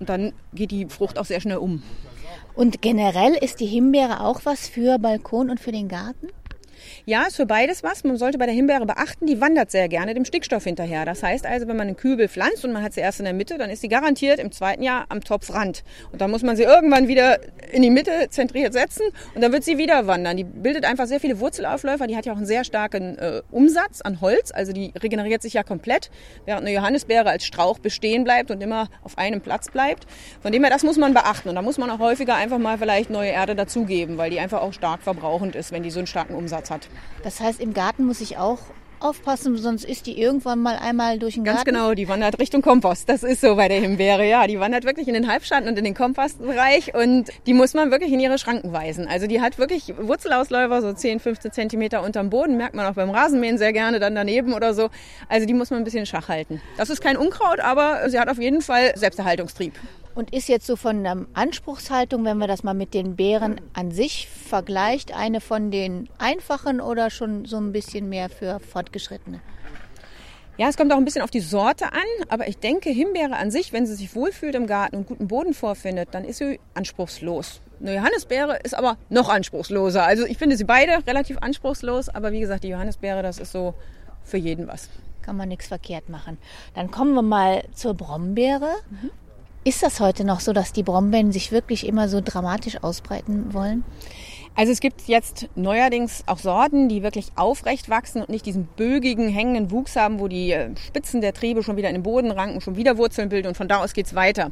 Und 0.00 0.08
dann 0.08 0.32
geht 0.54 0.70
die 0.70 0.86
Frucht 0.86 1.18
auch 1.18 1.26
sehr 1.26 1.42
schnell 1.42 1.58
um. 1.58 1.82
Und 2.54 2.82
generell 2.82 3.34
ist 3.34 3.60
die 3.60 3.66
Himbeere 3.66 4.20
auch 4.20 4.40
was 4.44 4.68
für 4.68 4.98
Balkon 4.98 5.50
und 5.50 5.60
für 5.60 5.72
den 5.72 5.88
Garten? 5.88 6.28
Ja, 7.04 7.24
ist 7.24 7.34
für 7.34 7.46
beides 7.46 7.82
was. 7.82 8.04
Man 8.04 8.16
sollte 8.16 8.38
bei 8.38 8.46
der 8.46 8.54
Himbeere 8.54 8.86
beachten, 8.86 9.26
die 9.26 9.40
wandert 9.40 9.72
sehr 9.72 9.88
gerne 9.88 10.14
dem 10.14 10.24
Stickstoff 10.24 10.62
hinterher. 10.62 11.04
Das 11.04 11.24
heißt 11.24 11.46
also, 11.46 11.66
wenn 11.66 11.76
man 11.76 11.88
einen 11.88 11.96
Kübel 11.96 12.28
pflanzt 12.28 12.64
und 12.64 12.72
man 12.72 12.84
hat 12.84 12.92
sie 12.92 13.00
erst 13.00 13.18
in 13.18 13.24
der 13.24 13.34
Mitte, 13.34 13.58
dann 13.58 13.70
ist 13.70 13.80
sie 13.80 13.88
garantiert 13.88 14.38
im 14.38 14.52
zweiten 14.52 14.84
Jahr 14.84 15.06
am 15.08 15.20
Topfrand. 15.20 15.82
Und 16.12 16.20
dann 16.20 16.30
muss 16.30 16.44
man 16.44 16.54
sie 16.54 16.62
irgendwann 16.62 17.08
wieder 17.08 17.40
in 17.72 17.82
die 17.82 17.90
Mitte 17.90 18.28
zentriert 18.30 18.72
setzen 18.72 19.02
und 19.34 19.42
dann 19.42 19.50
wird 19.50 19.64
sie 19.64 19.78
wieder 19.78 20.06
wandern. 20.06 20.36
Die 20.36 20.44
bildet 20.44 20.84
einfach 20.84 21.06
sehr 21.06 21.18
viele 21.18 21.40
Wurzelaufläufer. 21.40 22.06
Die 22.06 22.16
hat 22.16 22.24
ja 22.24 22.34
auch 22.34 22.36
einen 22.36 22.46
sehr 22.46 22.62
starken 22.62 23.18
äh, 23.18 23.42
Umsatz 23.50 24.00
an 24.00 24.20
Holz. 24.20 24.52
Also 24.52 24.72
die 24.72 24.92
regeneriert 24.96 25.42
sich 25.42 25.54
ja 25.54 25.64
komplett, 25.64 26.08
während 26.46 26.62
eine 26.62 26.72
Johannisbeere 26.72 27.30
als 27.30 27.44
Strauch 27.44 27.80
bestehen 27.80 28.22
bleibt 28.22 28.52
und 28.52 28.62
immer 28.62 28.88
auf 29.02 29.18
einem 29.18 29.40
Platz 29.40 29.70
bleibt. 29.70 30.06
Von 30.40 30.52
dem 30.52 30.62
her, 30.62 30.70
das 30.70 30.84
muss 30.84 30.98
man 30.98 31.14
beachten. 31.14 31.48
Und 31.48 31.56
da 31.56 31.62
muss 31.62 31.78
man 31.78 31.90
auch 31.90 31.98
häufiger 31.98 32.36
einfach 32.36 32.58
mal 32.58 32.78
vielleicht 32.78 33.10
neue 33.10 33.30
Erde 33.30 33.56
dazugeben, 33.56 34.18
weil 34.18 34.30
die 34.30 34.38
einfach 34.38 34.62
auch 34.62 34.72
stark 34.72 35.02
verbrauchend 35.02 35.56
ist, 35.56 35.72
wenn 35.72 35.82
die 35.82 35.90
so 35.90 35.98
einen 35.98 36.06
starken 36.06 36.36
Umsatz 36.36 36.70
hat. 36.70 36.88
Das 37.22 37.40
heißt, 37.40 37.60
im 37.60 37.74
Garten 37.74 38.04
muss 38.04 38.20
ich 38.20 38.38
auch 38.38 38.58
aufpassen, 39.02 39.56
sonst 39.56 39.84
ist 39.84 40.06
die 40.06 40.20
irgendwann 40.20 40.60
mal 40.60 40.76
einmal 40.76 41.18
durch 41.18 41.34
den 41.34 41.44
Ganz 41.44 41.58
Garten. 41.58 41.70
genau, 41.70 41.94
die 41.94 42.08
wandert 42.08 42.38
Richtung 42.38 42.62
Kompost. 42.62 43.08
Das 43.08 43.22
ist 43.22 43.40
so 43.40 43.56
bei 43.56 43.68
der 43.68 43.80
Himbeere, 43.80 44.26
ja. 44.28 44.46
Die 44.46 44.60
wandert 44.60 44.84
wirklich 44.84 45.08
in 45.08 45.14
den 45.14 45.28
Halbschatten 45.28 45.68
und 45.68 45.76
in 45.76 45.84
den 45.84 45.94
Kompostbereich 45.94 46.94
und 46.94 47.30
die 47.46 47.54
muss 47.54 47.74
man 47.74 47.90
wirklich 47.90 48.12
in 48.12 48.20
ihre 48.20 48.38
Schranken 48.38 48.72
weisen. 48.72 49.06
Also 49.08 49.26
die 49.26 49.40
hat 49.40 49.58
wirklich 49.58 49.92
Wurzelausläufer, 49.98 50.80
so 50.82 50.92
10, 50.92 51.20
15 51.20 51.52
Zentimeter 51.52 52.02
unterm 52.02 52.30
Boden, 52.30 52.56
merkt 52.56 52.74
man 52.74 52.86
auch 52.86 52.94
beim 52.94 53.10
Rasenmähen 53.10 53.58
sehr 53.58 53.72
gerne 53.72 53.98
dann 53.98 54.14
daneben 54.14 54.52
oder 54.54 54.74
so. 54.74 54.88
Also 55.28 55.46
die 55.46 55.54
muss 55.54 55.70
man 55.70 55.80
ein 55.80 55.84
bisschen 55.84 56.06
Schach 56.06 56.28
halten. 56.28 56.60
Das 56.76 56.90
ist 56.90 57.00
kein 57.00 57.16
Unkraut, 57.16 57.60
aber 57.60 58.08
sie 58.08 58.18
hat 58.18 58.28
auf 58.28 58.38
jeden 58.38 58.62
Fall 58.62 58.92
Selbsterhaltungstrieb. 58.96 59.74
Und 60.14 60.32
ist 60.32 60.48
jetzt 60.48 60.66
so 60.66 60.76
von 60.76 61.02
der 61.04 61.24
Anspruchshaltung, 61.32 62.24
wenn 62.24 62.38
wir 62.38 62.46
das 62.46 62.62
mal 62.62 62.74
mit 62.74 62.92
den 62.92 63.16
Beeren 63.16 63.60
an 63.72 63.90
sich 63.90 64.28
vergleicht, 64.28 65.16
eine 65.16 65.40
von 65.40 65.70
den 65.70 66.08
einfachen 66.18 66.80
oder 66.80 67.08
schon 67.08 67.46
so 67.46 67.56
ein 67.56 67.72
bisschen 67.72 68.08
mehr 68.08 68.28
für 68.28 68.60
Fortgeschrittene? 68.60 69.40
Ja, 70.58 70.68
es 70.68 70.76
kommt 70.76 70.92
auch 70.92 70.98
ein 70.98 71.04
bisschen 71.06 71.22
auf 71.22 71.30
die 71.30 71.40
Sorte 71.40 71.86
an, 71.86 72.28
aber 72.28 72.46
ich 72.46 72.58
denke, 72.58 72.90
Himbeere 72.90 73.36
an 73.36 73.50
sich, 73.50 73.72
wenn 73.72 73.86
sie 73.86 73.94
sich 73.94 74.14
wohlfühlt 74.14 74.54
im 74.54 74.66
Garten 74.66 74.96
und 74.96 75.06
guten 75.06 75.28
Boden 75.28 75.54
vorfindet, 75.54 76.10
dann 76.12 76.24
ist 76.24 76.38
sie 76.38 76.60
anspruchslos. 76.74 77.62
Eine 77.80 77.96
Johannisbeere 77.96 78.58
ist 78.62 78.74
aber 78.74 78.98
noch 79.08 79.30
anspruchsloser. 79.30 80.04
Also 80.04 80.26
ich 80.26 80.36
finde 80.36 80.58
sie 80.58 80.64
beide 80.64 81.04
relativ 81.06 81.38
anspruchslos, 81.38 82.10
aber 82.10 82.32
wie 82.32 82.40
gesagt, 82.40 82.64
die 82.64 82.68
Johannisbeere, 82.68 83.22
das 83.22 83.38
ist 83.38 83.50
so 83.50 83.74
für 84.22 84.36
jeden 84.36 84.68
was. 84.68 84.90
Kann 85.22 85.36
man 85.36 85.48
nichts 85.48 85.68
verkehrt 85.68 86.08
machen. 86.10 86.36
Dann 86.74 86.90
kommen 86.90 87.14
wir 87.14 87.22
mal 87.22 87.64
zur 87.74 87.94
Brombeere. 87.94 88.74
Ist 89.64 89.84
das 89.84 90.00
heute 90.00 90.24
noch 90.24 90.40
so, 90.40 90.52
dass 90.52 90.72
die 90.72 90.82
Brombeeren 90.82 91.30
sich 91.30 91.52
wirklich 91.52 91.86
immer 91.86 92.08
so 92.08 92.20
dramatisch 92.20 92.82
ausbreiten 92.82 93.54
wollen? 93.54 93.84
Also 94.56 94.72
es 94.72 94.80
gibt 94.80 95.02
jetzt 95.06 95.48
neuerdings 95.54 96.24
auch 96.26 96.38
Sorten, 96.38 96.88
die 96.88 97.04
wirklich 97.04 97.28
aufrecht 97.36 97.88
wachsen 97.88 98.20
und 98.20 98.28
nicht 98.28 98.44
diesen 98.44 98.66
bögigen, 98.66 99.28
hängenden 99.28 99.70
Wuchs 99.70 99.94
haben, 99.94 100.18
wo 100.18 100.26
die 100.26 100.50
äh, 100.50 100.76
Spitzen 100.76 101.20
der 101.20 101.32
Triebe 101.32 101.62
schon 101.62 101.76
wieder 101.76 101.88
in 101.88 101.94
den 101.94 102.02
Boden 102.02 102.32
ranken, 102.32 102.60
schon 102.60 102.74
wieder 102.74 102.98
Wurzeln 102.98 103.28
bilden 103.28 103.46
und 103.48 103.56
von 103.56 103.68
da 103.68 103.82
aus 103.82 103.94
geht's 103.94 104.16
weiter. 104.16 104.50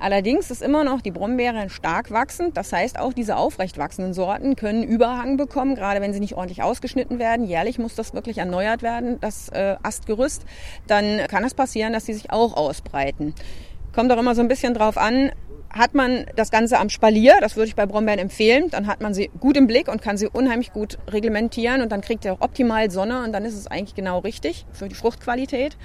Allerdings 0.00 0.50
ist 0.50 0.60
immer 0.60 0.82
noch 0.82 1.00
die 1.00 1.12
Brombeere 1.12 1.70
stark 1.70 2.10
wachsend. 2.10 2.56
Das 2.56 2.72
heißt, 2.72 2.98
auch 2.98 3.12
diese 3.12 3.36
aufrecht 3.36 3.78
wachsenden 3.78 4.12
Sorten 4.12 4.56
können 4.56 4.82
Überhang 4.82 5.36
bekommen, 5.36 5.76
gerade 5.76 6.00
wenn 6.00 6.12
sie 6.12 6.20
nicht 6.20 6.34
ordentlich 6.34 6.62
ausgeschnitten 6.62 7.20
werden. 7.20 7.46
Jährlich 7.46 7.78
muss 7.78 7.94
das 7.94 8.12
wirklich 8.12 8.38
erneuert 8.38 8.82
werden, 8.82 9.18
das 9.20 9.48
äh, 9.50 9.76
Astgerüst. 9.82 10.42
Dann 10.88 11.26
kann 11.28 11.44
es 11.44 11.54
passieren, 11.54 11.92
dass 11.92 12.04
sie 12.04 12.12
sich 12.12 12.32
auch 12.32 12.54
ausbreiten. 12.54 13.34
Kommt 13.98 14.12
auch 14.12 14.18
immer 14.18 14.36
so 14.36 14.42
ein 14.42 14.46
bisschen 14.46 14.74
drauf 14.74 14.96
an, 14.96 15.32
hat 15.70 15.92
man 15.92 16.24
das 16.36 16.52
Ganze 16.52 16.78
am 16.78 16.88
Spalier, 16.88 17.34
das 17.40 17.56
würde 17.56 17.66
ich 17.66 17.74
bei 17.74 17.84
Brombeeren 17.84 18.20
empfehlen, 18.20 18.70
dann 18.70 18.86
hat 18.86 19.00
man 19.00 19.12
sie 19.12 19.28
gut 19.40 19.56
im 19.56 19.66
Blick 19.66 19.88
und 19.88 20.00
kann 20.00 20.16
sie 20.16 20.28
unheimlich 20.28 20.72
gut 20.72 20.98
reglementieren 21.08 21.82
und 21.82 21.90
dann 21.90 22.00
kriegt 22.00 22.24
ihr 22.24 22.32
auch 22.32 22.40
optimal 22.40 22.92
Sonne 22.92 23.24
und 23.24 23.32
dann 23.32 23.44
ist 23.44 23.54
es 23.54 23.66
eigentlich 23.66 23.96
genau 23.96 24.20
richtig 24.20 24.66
für 24.72 24.88
die 24.88 24.94
Fruchtqualität. 24.94 25.76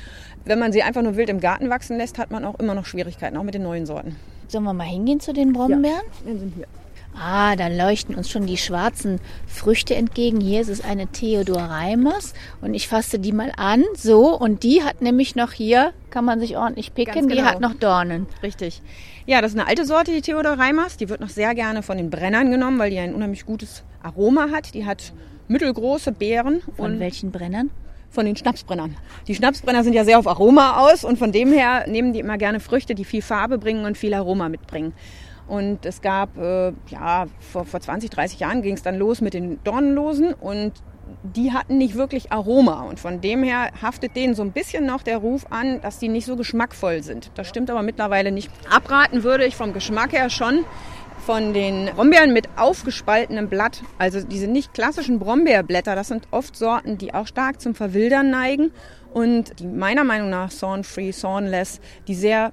Wenn 0.46 0.60
man 0.60 0.72
sie 0.72 0.84
einfach 0.84 1.02
nur 1.02 1.16
wild 1.16 1.30
im 1.30 1.40
Garten 1.40 1.72
wachsen 1.72 1.98
lässt, 1.98 2.20
hat 2.20 2.30
man 2.30 2.46
auch 2.46 2.60
immer 2.60 2.76
noch 2.76 2.86
Schwierigkeiten, 2.86 3.36
auch 3.36 3.42
mit 3.42 3.56
den 3.56 3.64
neuen 3.64 3.88
Sorten. 3.88 4.16
Sollen 4.48 4.66
wir 4.66 4.74
mal 4.74 4.84
hingehen 4.84 5.20
zu 5.20 5.34
den 5.34 5.52
Brombeeren? 5.52 6.04
Wir 6.24 6.38
sind 6.38 6.54
hier. 6.54 6.68
Ah, 7.16 7.56
da 7.56 7.68
leuchten 7.68 8.16
uns 8.16 8.30
schon 8.30 8.48
die 8.48 8.58
schwarzen 8.58 9.20
Früchte 9.48 9.96
entgegen. 9.96 10.42
Hier 10.42 10.62
ist 10.62 10.70
es 10.70 10.84
eine 10.84 11.08
Theodor 11.08 11.62
Reimers 11.62 12.34
und 12.62 12.74
ich 12.74 12.88
fasse 12.88 13.20
die 13.20 13.32
mal 13.32 13.52
an. 13.56 13.84
So, 13.96 14.38
und 14.38 14.64
die 14.64 14.84
hat 14.84 15.02
nämlich 15.02 15.36
noch 15.36 15.52
hier, 15.52 15.94
kann 16.10 16.26
man 16.26 16.40
sich 16.40 16.58
ordentlich 16.58 16.94
picken, 16.94 17.14
Ganz 17.14 17.28
die 17.28 17.36
genau. 17.38 17.48
hat 17.50 17.62
noch 17.62 17.76
Dornen. 17.76 18.26
Richtig. 18.42 18.82
Ja, 19.26 19.42
das 19.42 19.54
ist 19.54 19.60
eine 19.60 19.68
alte 19.68 19.86
Sorte, 19.86 20.12
die 20.12 20.22
Theodor 20.22 20.54
Reimers. 20.54 20.98
Die 20.98 21.08
wird 21.08 21.22
noch 21.22 21.30
sehr 21.30 21.54
gerne 21.56 21.84
von 21.84 21.98
den 21.98 22.10
Brennern 22.10 22.50
genommen, 22.52 22.80
weil 22.80 22.90
die 22.90 23.00
ein 23.00 23.14
unheimlich 23.14 23.46
gutes 23.46 23.84
Aroma 24.02 24.50
hat. 24.52 24.74
Die 24.74 24.86
hat 24.86 25.14
mittelgroße 25.48 26.12
Beeren 26.12 26.62
Von 26.76 26.94
und 26.94 27.00
welchen 27.00 27.32
Brennern? 27.32 27.70
von 28.10 28.28
den 28.28 28.36
Schnapsbrennern. 28.36 28.96
Die 29.28 29.34
Schnapsbrenner 29.34 29.84
sind 29.84 29.94
ja 29.94 30.06
sehr 30.06 30.20
auf 30.20 30.28
Aroma 30.28 30.78
aus 30.78 31.04
und 31.04 31.18
von 31.18 31.32
dem 31.32 31.52
her 31.52 31.86
nehmen 31.88 32.14
die 32.14 32.20
immer 32.20 32.38
gerne 32.38 32.60
Früchte, 32.60 32.94
die 32.94 33.06
viel 33.06 33.24
Farbe 33.24 33.58
bringen 33.58 33.86
und 33.86 33.98
viel 33.98 34.14
Aroma 34.14 34.50
mitbringen. 34.50 34.94
Und 35.48 35.86
es 35.86 36.02
gab, 36.02 36.38
äh, 36.38 36.72
ja, 36.88 37.26
vor, 37.40 37.66
vor 37.66 37.80
20, 37.80 38.10
30 38.10 38.40
Jahren 38.40 38.62
ging 38.62 38.76
es 38.76 38.82
dann 38.82 38.98
los 38.98 39.22
mit 39.22 39.34
den 39.34 39.62
Dornenlosen 39.64 40.34
und 40.34 40.74
die 41.24 41.52
hatten 41.52 41.78
nicht 41.78 41.96
wirklich 41.96 42.32
Aroma. 42.32 42.82
Und 42.84 43.00
von 43.00 43.22
dem 43.22 43.44
her 43.44 43.70
haftet 43.82 44.16
denen 44.16 44.36
so 44.36 44.42
ein 44.42 44.52
bisschen 44.52 44.86
noch 44.86 45.04
der 45.04 45.18
Ruf 45.18 45.46
an, 45.50 45.82
dass 45.82 46.00
die 46.00 46.08
nicht 46.08 46.26
so 46.26 46.36
geschmackvoll 46.36 47.04
sind. 47.04 47.32
Das 47.36 47.48
stimmt 47.48 47.70
aber 47.70 47.82
mittlerweile 47.82 48.32
nicht. 48.32 48.50
Abraten 48.70 49.24
würde 49.24 49.46
ich 49.46 49.56
vom 49.56 49.74
Geschmack 49.74 50.14
her 50.14 50.30
schon 50.30 50.66
von 51.26 51.54
den 51.54 51.86
Brombeeren 51.96 52.34
mit 52.34 52.50
aufgespaltenem 52.58 53.48
Blatt. 53.48 53.82
Also 53.98 54.22
diese 54.22 54.48
nicht 54.48 54.74
klassischen 54.74 55.20
Brombeerblätter, 55.20 55.96
das 55.96 56.10
sind 56.10 56.28
oft 56.32 56.56
Sorten, 56.56 56.98
die 56.98 57.14
auch 57.14 57.28
stark 57.28 57.62
zum 57.62 57.76
Verwildern 57.76 58.30
neigen 58.30 58.72
und 59.14 59.60
die 59.60 59.68
meiner 59.68 60.04
Meinung 60.04 60.30
nach 60.30 60.52
thorn-free, 60.52 61.12
thornless, 61.12 61.80
die 62.08 62.16
sehr 62.16 62.52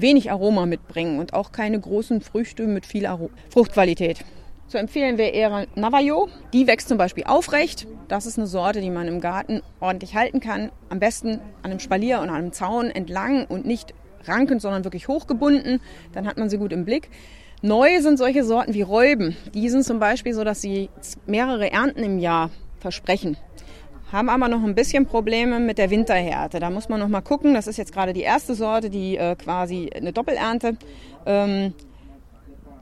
wenig 0.00 0.30
Aroma 0.30 0.66
mitbringen 0.66 1.18
und 1.18 1.34
auch 1.34 1.52
keine 1.52 1.78
großen 1.78 2.20
Früchte 2.20 2.66
mit 2.66 2.86
viel 2.86 3.06
Aro 3.06 3.30
Fruchtqualität. 3.50 4.24
Zu 4.68 4.78
empfehlen 4.78 5.18
wäre 5.18 5.30
eher 5.30 5.66
Navajo. 5.74 6.28
Die 6.52 6.66
wächst 6.66 6.88
zum 6.88 6.96
Beispiel 6.96 7.24
aufrecht. 7.24 7.88
Das 8.06 8.24
ist 8.24 8.38
eine 8.38 8.46
Sorte, 8.46 8.80
die 8.80 8.90
man 8.90 9.08
im 9.08 9.20
Garten 9.20 9.62
ordentlich 9.80 10.14
halten 10.14 10.38
kann. 10.38 10.70
Am 10.90 11.00
besten 11.00 11.40
an 11.62 11.72
einem 11.72 11.80
Spalier 11.80 12.20
und 12.20 12.28
an 12.28 12.36
einem 12.36 12.52
Zaun 12.52 12.86
entlang 12.86 13.46
und 13.46 13.66
nicht 13.66 13.94
rankend, 14.26 14.62
sondern 14.62 14.84
wirklich 14.84 15.08
hochgebunden. 15.08 15.80
Dann 16.12 16.26
hat 16.26 16.38
man 16.38 16.48
sie 16.48 16.58
gut 16.58 16.72
im 16.72 16.84
Blick. 16.84 17.10
Neu 17.62 18.00
sind 18.00 18.16
solche 18.16 18.44
Sorten 18.44 18.72
wie 18.72 18.82
Räuben. 18.82 19.36
Die 19.54 19.68
sind 19.68 19.84
zum 19.84 19.98
Beispiel 19.98 20.34
so, 20.34 20.44
dass 20.44 20.60
sie 20.60 20.88
mehrere 21.26 21.72
Ernten 21.72 22.04
im 22.04 22.18
Jahr 22.20 22.50
versprechen 22.78 23.36
haben 24.12 24.28
aber 24.28 24.48
noch 24.48 24.62
ein 24.62 24.74
bisschen 24.74 25.06
Probleme 25.06 25.60
mit 25.60 25.78
der 25.78 25.90
Winterhärte. 25.90 26.60
Da 26.60 26.70
muss 26.70 26.88
man 26.88 27.00
noch 27.00 27.08
mal 27.08 27.20
gucken. 27.20 27.54
Das 27.54 27.66
ist 27.66 27.76
jetzt 27.76 27.92
gerade 27.92 28.12
die 28.12 28.22
erste 28.22 28.54
Sorte, 28.54 28.90
die 28.90 29.16
äh, 29.16 29.36
quasi 29.36 29.90
eine 29.94 30.12
Doppelernte 30.12 30.76
ähm, 31.26 31.74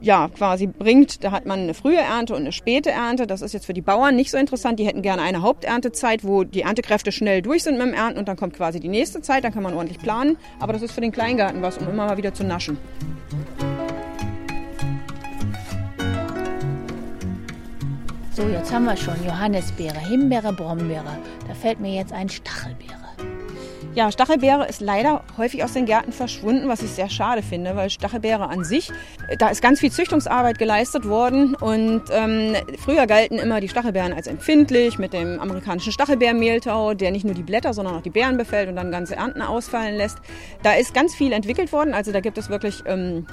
ja, 0.00 0.28
quasi 0.28 0.66
bringt. 0.66 1.24
Da 1.24 1.32
hat 1.32 1.46
man 1.46 1.60
eine 1.60 1.74
frühe 1.74 1.98
Ernte 1.98 2.34
und 2.34 2.42
eine 2.42 2.52
späte 2.52 2.90
Ernte. 2.90 3.26
Das 3.26 3.42
ist 3.42 3.52
jetzt 3.52 3.66
für 3.66 3.74
die 3.74 3.80
Bauern 3.80 4.16
nicht 4.16 4.30
so 4.30 4.38
interessant. 4.38 4.78
Die 4.78 4.86
hätten 4.86 5.02
gerne 5.02 5.22
eine 5.22 5.42
Haupterntezeit, 5.42 6.24
wo 6.24 6.44
die 6.44 6.62
Erntekräfte 6.62 7.12
schnell 7.12 7.42
durch 7.42 7.64
sind 7.64 7.78
mit 7.78 7.86
dem 7.86 7.94
Ernten 7.94 8.18
und 8.18 8.28
dann 8.28 8.36
kommt 8.36 8.54
quasi 8.54 8.80
die 8.80 8.88
nächste 8.88 9.22
Zeit. 9.22 9.44
Dann 9.44 9.52
kann 9.52 9.62
man 9.62 9.74
ordentlich 9.74 9.98
planen. 9.98 10.36
Aber 10.60 10.72
das 10.72 10.82
ist 10.82 10.92
für 10.92 11.00
den 11.00 11.12
Kleingarten 11.12 11.62
was, 11.62 11.78
um 11.78 11.88
immer 11.88 12.06
mal 12.06 12.16
wieder 12.16 12.32
zu 12.32 12.44
naschen. 12.44 12.78
So, 18.38 18.46
jetzt 18.46 18.72
haben 18.72 18.84
wir 18.84 18.96
schon 18.96 19.16
Johannisbeere, 19.26 19.98
Himbeere, 19.98 20.52
Brombeere. 20.52 21.18
Da 21.48 21.54
fällt 21.54 21.80
mir 21.80 21.92
jetzt 21.92 22.12
ein 22.12 22.28
Stachelbeere. 22.28 22.94
Ja, 23.96 24.12
Stachelbeere 24.12 24.68
ist 24.68 24.80
leider 24.80 25.24
häufig 25.36 25.64
aus 25.64 25.72
den 25.72 25.86
Gärten 25.86 26.12
verschwunden, 26.12 26.68
was 26.68 26.80
ich 26.82 26.90
sehr 26.90 27.10
schade 27.10 27.42
finde, 27.42 27.74
weil 27.74 27.90
Stachelbeere 27.90 28.48
an 28.48 28.62
sich, 28.62 28.92
da 29.40 29.48
ist 29.48 29.60
ganz 29.60 29.80
viel 29.80 29.90
Züchtungsarbeit 29.90 30.56
geleistet 30.56 31.08
worden 31.08 31.56
und 31.56 32.02
ähm, 32.12 32.54
früher 32.78 33.08
galten 33.08 33.40
immer 33.40 33.60
die 33.60 33.68
Stachelbeeren 33.68 34.12
als 34.12 34.28
empfindlich 34.28 35.00
mit 35.00 35.14
dem 35.14 35.40
amerikanischen 35.40 35.90
Stachelbeermehltau, 35.90 36.94
der 36.94 37.10
nicht 37.10 37.24
nur 37.24 37.34
die 37.34 37.42
Blätter, 37.42 37.74
sondern 37.74 37.96
auch 37.96 38.02
die 38.02 38.10
Beeren 38.10 38.36
befällt 38.36 38.68
und 38.68 38.76
dann 38.76 38.92
ganze 38.92 39.16
Ernten 39.16 39.42
ausfallen 39.42 39.96
lässt. 39.96 40.18
Da 40.62 40.74
ist 40.74 40.94
ganz 40.94 41.12
viel 41.12 41.32
entwickelt 41.32 41.72
worden, 41.72 41.92
also 41.92 42.12
da 42.12 42.20
gibt 42.20 42.38
es 42.38 42.50
wirklich 42.50 42.84
ähm, 42.86 43.26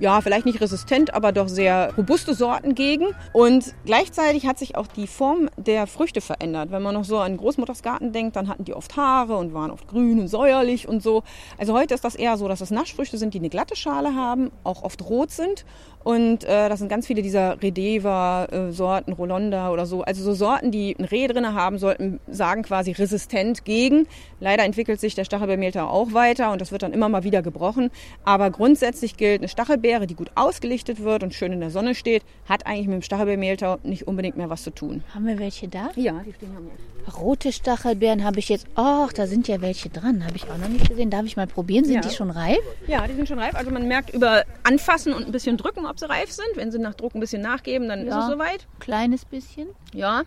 ja, 0.00 0.20
vielleicht 0.20 0.46
nicht 0.46 0.60
resistent, 0.60 1.14
aber 1.14 1.32
doch 1.32 1.48
sehr 1.48 1.92
robuste 1.96 2.34
Sorten 2.34 2.74
gegen. 2.74 3.06
Und 3.32 3.74
gleichzeitig 3.84 4.46
hat 4.46 4.58
sich 4.58 4.76
auch 4.76 4.86
die 4.86 5.06
Form 5.06 5.48
der 5.56 5.86
Früchte 5.86 6.20
verändert. 6.20 6.70
Wenn 6.70 6.82
man 6.82 6.94
noch 6.94 7.04
so 7.04 7.18
an 7.18 7.36
Großmutters 7.36 7.82
Garten 7.82 8.12
denkt, 8.12 8.36
dann 8.36 8.48
hatten 8.48 8.64
die 8.64 8.74
oft 8.74 8.96
Haare 8.96 9.36
und 9.36 9.54
waren 9.54 9.70
oft 9.70 9.88
grün 9.88 10.20
und 10.20 10.28
säuerlich 10.28 10.88
und 10.88 11.02
so. 11.02 11.22
Also 11.58 11.74
heute 11.74 11.94
ist 11.94 12.04
das 12.04 12.14
eher 12.14 12.36
so, 12.36 12.48
dass 12.48 12.60
es 12.60 12.70
Naschfrüchte 12.70 13.18
sind, 13.18 13.34
die 13.34 13.38
eine 13.38 13.50
glatte 13.50 13.76
Schale 13.76 14.14
haben, 14.14 14.50
auch 14.64 14.82
oft 14.82 15.02
rot 15.02 15.30
sind 15.30 15.64
Und 16.08 16.44
äh, 16.44 16.70
das 16.70 16.78
sind 16.78 16.88
ganz 16.88 17.06
viele 17.06 17.20
dieser 17.20 17.60
Redeva-Sorten, 17.62 19.12
Rolanda 19.12 19.70
oder 19.70 19.84
so. 19.84 20.00
Also 20.00 20.22
so 20.22 20.32
Sorten, 20.32 20.70
die 20.70 20.96
ein 20.98 21.04
Reh 21.04 21.26
drin 21.26 21.52
haben, 21.52 21.76
sollten 21.76 22.18
sagen 22.26 22.62
quasi 22.62 22.92
resistent 22.92 23.66
gegen. 23.66 24.06
Leider 24.40 24.64
entwickelt 24.64 25.00
sich 25.00 25.14
der 25.14 25.24
Stachelbeermehltau 25.24 25.86
auch 25.86 26.14
weiter 26.14 26.50
und 26.50 26.62
das 26.62 26.72
wird 26.72 26.82
dann 26.82 26.94
immer 26.94 27.10
mal 27.10 27.24
wieder 27.24 27.42
gebrochen. 27.42 27.90
Aber 28.24 28.50
grundsätzlich 28.50 29.18
gilt, 29.18 29.42
eine 29.42 29.48
Stachelbeere, 29.48 30.06
die 30.06 30.14
gut 30.14 30.30
ausgelichtet 30.34 31.04
wird 31.04 31.24
und 31.24 31.34
schön 31.34 31.52
in 31.52 31.60
der 31.60 31.70
Sonne 31.70 31.94
steht, 31.94 32.22
hat 32.48 32.66
eigentlich 32.66 32.86
mit 32.86 32.94
dem 32.94 33.02
Stachelbeermehltau 33.02 33.76
nicht 33.82 34.08
unbedingt 34.08 34.38
mehr 34.38 34.48
was 34.48 34.62
zu 34.62 34.70
tun. 34.70 35.04
Haben 35.14 35.26
wir 35.26 35.38
welche 35.38 35.68
da? 35.68 35.90
Ja, 35.94 36.22
die 36.24 36.32
stehen 36.32 36.56
hier. 36.58 36.97
Rote 37.16 37.52
Stachelbeeren 37.52 38.24
habe 38.24 38.38
ich 38.38 38.48
jetzt. 38.48 38.66
Ach, 38.74 39.12
da 39.12 39.26
sind 39.26 39.48
ja 39.48 39.60
welche 39.60 39.88
dran. 39.88 40.24
Habe 40.24 40.36
ich 40.36 40.44
auch 40.50 40.58
noch 40.58 40.68
nicht 40.68 40.88
gesehen. 40.88 41.10
Darf 41.10 41.24
ich 41.24 41.36
mal 41.36 41.46
probieren? 41.46 41.84
Sind 41.84 41.94
Ja. 41.94 42.00
die 42.00 42.10
schon 42.14 42.30
reif? 42.30 42.58
Ja, 42.86 43.06
die 43.06 43.14
sind 43.14 43.28
schon 43.28 43.38
reif. 43.38 43.54
Also 43.54 43.70
man 43.70 43.86
merkt 43.88 44.10
über 44.14 44.44
Anfassen 44.64 45.12
und 45.12 45.26
ein 45.26 45.32
bisschen 45.32 45.56
drücken, 45.56 45.86
ob 45.86 45.98
sie 45.98 46.08
reif 46.08 46.30
sind. 46.32 46.46
Wenn 46.56 46.70
sie 46.72 46.78
nach 46.78 46.94
Druck 46.94 47.14
ein 47.14 47.20
bisschen 47.20 47.42
nachgeben, 47.42 47.88
dann 47.88 48.06
Ja. 48.06 48.18
ist 48.18 48.24
es 48.26 48.30
soweit. 48.32 48.66
Kleines 48.80 49.24
bisschen. 49.24 49.68
Ja. 49.94 50.22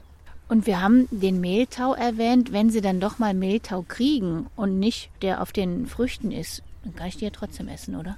Und 0.50 0.66
wir 0.68 0.82
haben 0.82 1.08
den 1.12 1.40
Mehltau 1.40 1.94
erwähnt. 1.94 2.52
Wenn 2.52 2.70
sie 2.70 2.82
dann 2.82 3.00
doch 3.00 3.20
mal 3.20 3.34
Mehltau 3.34 3.84
kriegen 3.88 4.48
und 4.56 4.80
nicht 4.80 5.10
der 5.22 5.42
auf 5.42 5.52
den 5.54 5.88
Früchten 5.88 6.32
ist, 6.32 6.62
dann 6.84 6.96
kann 6.96 7.08
ich 7.08 7.18
die 7.18 7.26
ja 7.26 7.32
trotzdem 7.32 7.68
essen, 7.68 7.96
oder? 7.96 8.18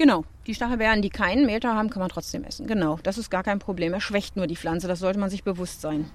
Genau, 0.00 0.24
die 0.46 0.54
Stachelbeeren, 0.54 1.02
die 1.02 1.10
keinen 1.10 1.44
Mehltau 1.44 1.74
haben, 1.74 1.90
kann 1.90 2.00
man 2.00 2.08
trotzdem 2.08 2.42
essen. 2.44 2.66
Genau, 2.66 2.98
das 3.02 3.18
ist 3.18 3.28
gar 3.28 3.42
kein 3.42 3.58
Problem. 3.58 3.92
Er 3.92 4.00
schwächt 4.00 4.34
nur 4.34 4.46
die 4.46 4.56
Pflanze, 4.56 4.88
das 4.88 4.98
sollte 4.98 5.18
man 5.18 5.28
sich 5.28 5.44
bewusst 5.44 5.82
sein. 5.82 6.10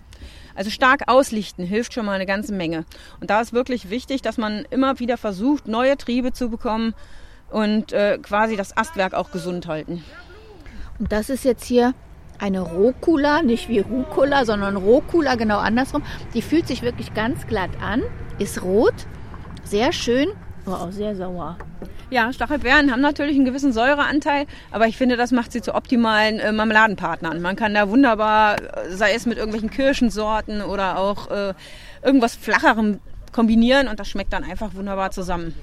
Also 0.56 0.72
stark 0.72 1.04
auslichten 1.06 1.64
hilft 1.64 1.94
schon 1.94 2.08
mal 2.08 2.14
eine 2.14 2.26
ganze 2.26 2.52
Menge. 2.52 2.86
Und 3.22 3.30
da 3.30 3.42
ist 3.42 3.54
wirklich 3.54 3.92
wichtig, 3.92 4.24
dass 4.24 4.40
man 4.40 4.66
immer 4.72 5.00
wieder 5.00 5.18
versucht, 5.18 5.68
neue 5.68 5.98
Triebe 5.98 6.34
zu 6.34 6.50
bekommen 6.50 6.96
und 7.52 7.94
äh, 7.94 8.18
quasi 8.18 8.56
das 8.56 8.76
Astwerk 8.76 9.14
auch 9.14 9.30
gesund 9.30 9.68
halten. 9.68 10.04
Und 10.98 11.12
das 11.12 11.30
ist 11.30 11.46
jetzt 11.46 11.66
hier 11.66 11.94
eine 12.40 12.62
Rucola, 12.62 13.44
nicht 13.44 13.70
wie 13.70 13.82
Rucola, 13.82 14.46
sondern 14.46 14.78
Rucola, 14.78 15.36
genau 15.36 15.60
andersrum. 15.60 16.02
Die 16.34 16.42
fühlt 16.42 16.68
sich 16.68 16.82
wirklich 16.82 17.14
ganz 17.14 17.46
glatt 17.46 17.70
an, 17.84 18.02
ist 18.40 18.64
rot, 18.64 18.96
sehr 19.64 19.94
schön, 19.94 20.30
aber 20.66 20.82
auch 20.82 20.92
sehr 20.92 21.16
sauer. 21.16 21.60
Ja, 22.12 22.32
Stachelbeeren 22.32 22.92
haben 22.92 23.02
natürlich 23.02 23.36
einen 23.36 23.46
gewissen 23.46 23.74
Säureanteil, 23.74 24.46
aber 24.72 24.88
ich 24.88 24.96
finde, 24.96 25.18
das 25.18 25.32
macht 25.32 25.52
sie 25.52 25.62
zu 25.62 25.74
optimalen 25.74 26.40
äh, 26.40 26.52
Marmeladenpartnern. 26.52 27.42
Man 27.42 27.56
kann 27.56 27.74
da 27.74 27.90
wunderbar, 27.90 28.58
äh, 28.60 28.92
sei 28.92 29.14
es 29.14 29.26
mit 29.26 29.38
irgendwelchen 29.38 29.72
Kirschensorten 29.72 30.62
oder 30.62 31.00
auch 31.00 31.32
äh, 31.32 31.54
irgendwas 32.04 32.36
Flacherem 32.36 33.00
kombinieren 33.32 33.88
und 33.88 34.00
das 34.00 34.08
schmeckt 34.08 34.34
dann 34.34 34.44
einfach 34.44 34.76
wunderbar 34.76 35.12
zusammen. 35.12 35.56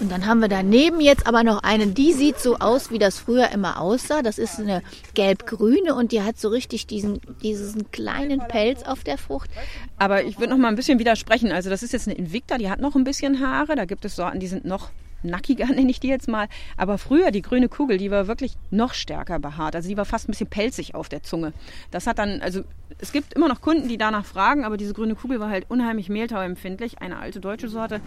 Und 0.00 0.10
dann 0.10 0.26
haben 0.26 0.40
wir 0.40 0.48
daneben 0.48 1.00
jetzt 1.00 1.26
aber 1.26 1.44
noch 1.44 1.62
eine, 1.62 1.88
die 1.88 2.14
sieht 2.14 2.38
so 2.40 2.56
aus, 2.56 2.90
wie 2.90 2.98
das 2.98 3.18
früher 3.18 3.50
immer 3.50 3.80
aussah. 3.80 4.22
Das 4.22 4.38
ist 4.38 4.58
eine 4.58 4.82
gelb-grüne 5.12 5.94
und 5.94 6.12
die 6.12 6.22
hat 6.22 6.38
so 6.38 6.48
richtig 6.48 6.86
diesen, 6.86 7.20
diesen 7.42 7.90
kleinen 7.90 8.40
Pelz 8.48 8.82
auf 8.82 9.04
der 9.04 9.18
Frucht. 9.18 9.50
Aber 9.98 10.24
ich 10.24 10.38
würde 10.38 10.52
noch 10.52 10.58
mal 10.58 10.68
ein 10.68 10.76
bisschen 10.76 10.98
widersprechen. 10.98 11.52
Also 11.52 11.68
das 11.68 11.82
ist 11.82 11.92
jetzt 11.92 12.08
eine 12.08 12.16
Invicta, 12.16 12.56
die 12.56 12.70
hat 12.70 12.80
noch 12.80 12.96
ein 12.96 13.04
bisschen 13.04 13.40
Haare. 13.40 13.76
Da 13.76 13.84
gibt 13.84 14.04
es 14.06 14.16
Sorten, 14.16 14.40
die 14.40 14.46
sind 14.46 14.64
noch 14.64 14.88
nackiger, 15.22 15.66
nenne 15.74 15.90
ich 15.90 16.00
die 16.00 16.08
jetzt 16.08 16.28
mal. 16.28 16.48
Aber 16.76 16.98
früher, 16.98 17.30
die 17.30 17.42
grüne 17.42 17.68
Kugel, 17.68 17.98
die 17.98 18.10
war 18.10 18.26
wirklich 18.26 18.54
noch 18.70 18.94
stärker 18.94 19.38
behaart. 19.38 19.76
Also 19.76 19.88
die 19.88 19.96
war 19.96 20.04
fast 20.04 20.28
ein 20.28 20.32
bisschen 20.32 20.48
pelzig 20.48 20.94
auf 20.94 21.08
der 21.08 21.22
Zunge. 21.22 21.52
Das 21.90 22.06
hat 22.06 22.18
dann, 22.18 22.40
also 22.40 22.62
es 22.98 23.12
gibt 23.12 23.34
immer 23.34 23.48
noch 23.48 23.60
Kunden, 23.60 23.88
die 23.88 23.98
danach 23.98 24.24
fragen, 24.24 24.64
aber 24.64 24.76
diese 24.76 24.94
grüne 24.94 25.14
Kugel 25.14 25.40
war 25.40 25.50
halt 25.50 25.66
unheimlich 25.68 26.08
mehltauempfindlich. 26.08 27.00
Eine 27.00 27.18
alte 27.18 27.40
deutsche 27.40 27.68
Sorte, 27.68 28.00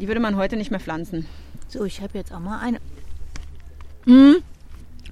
die 0.00 0.08
würde 0.08 0.20
man 0.20 0.36
heute 0.36 0.56
nicht 0.56 0.70
mehr 0.70 0.80
pflanzen. 0.80 1.26
So, 1.68 1.84
ich 1.84 2.00
habe 2.00 2.16
jetzt 2.16 2.32
auch 2.32 2.40
mal 2.40 2.60
eine. 2.60 2.78
Mm. 4.06 4.42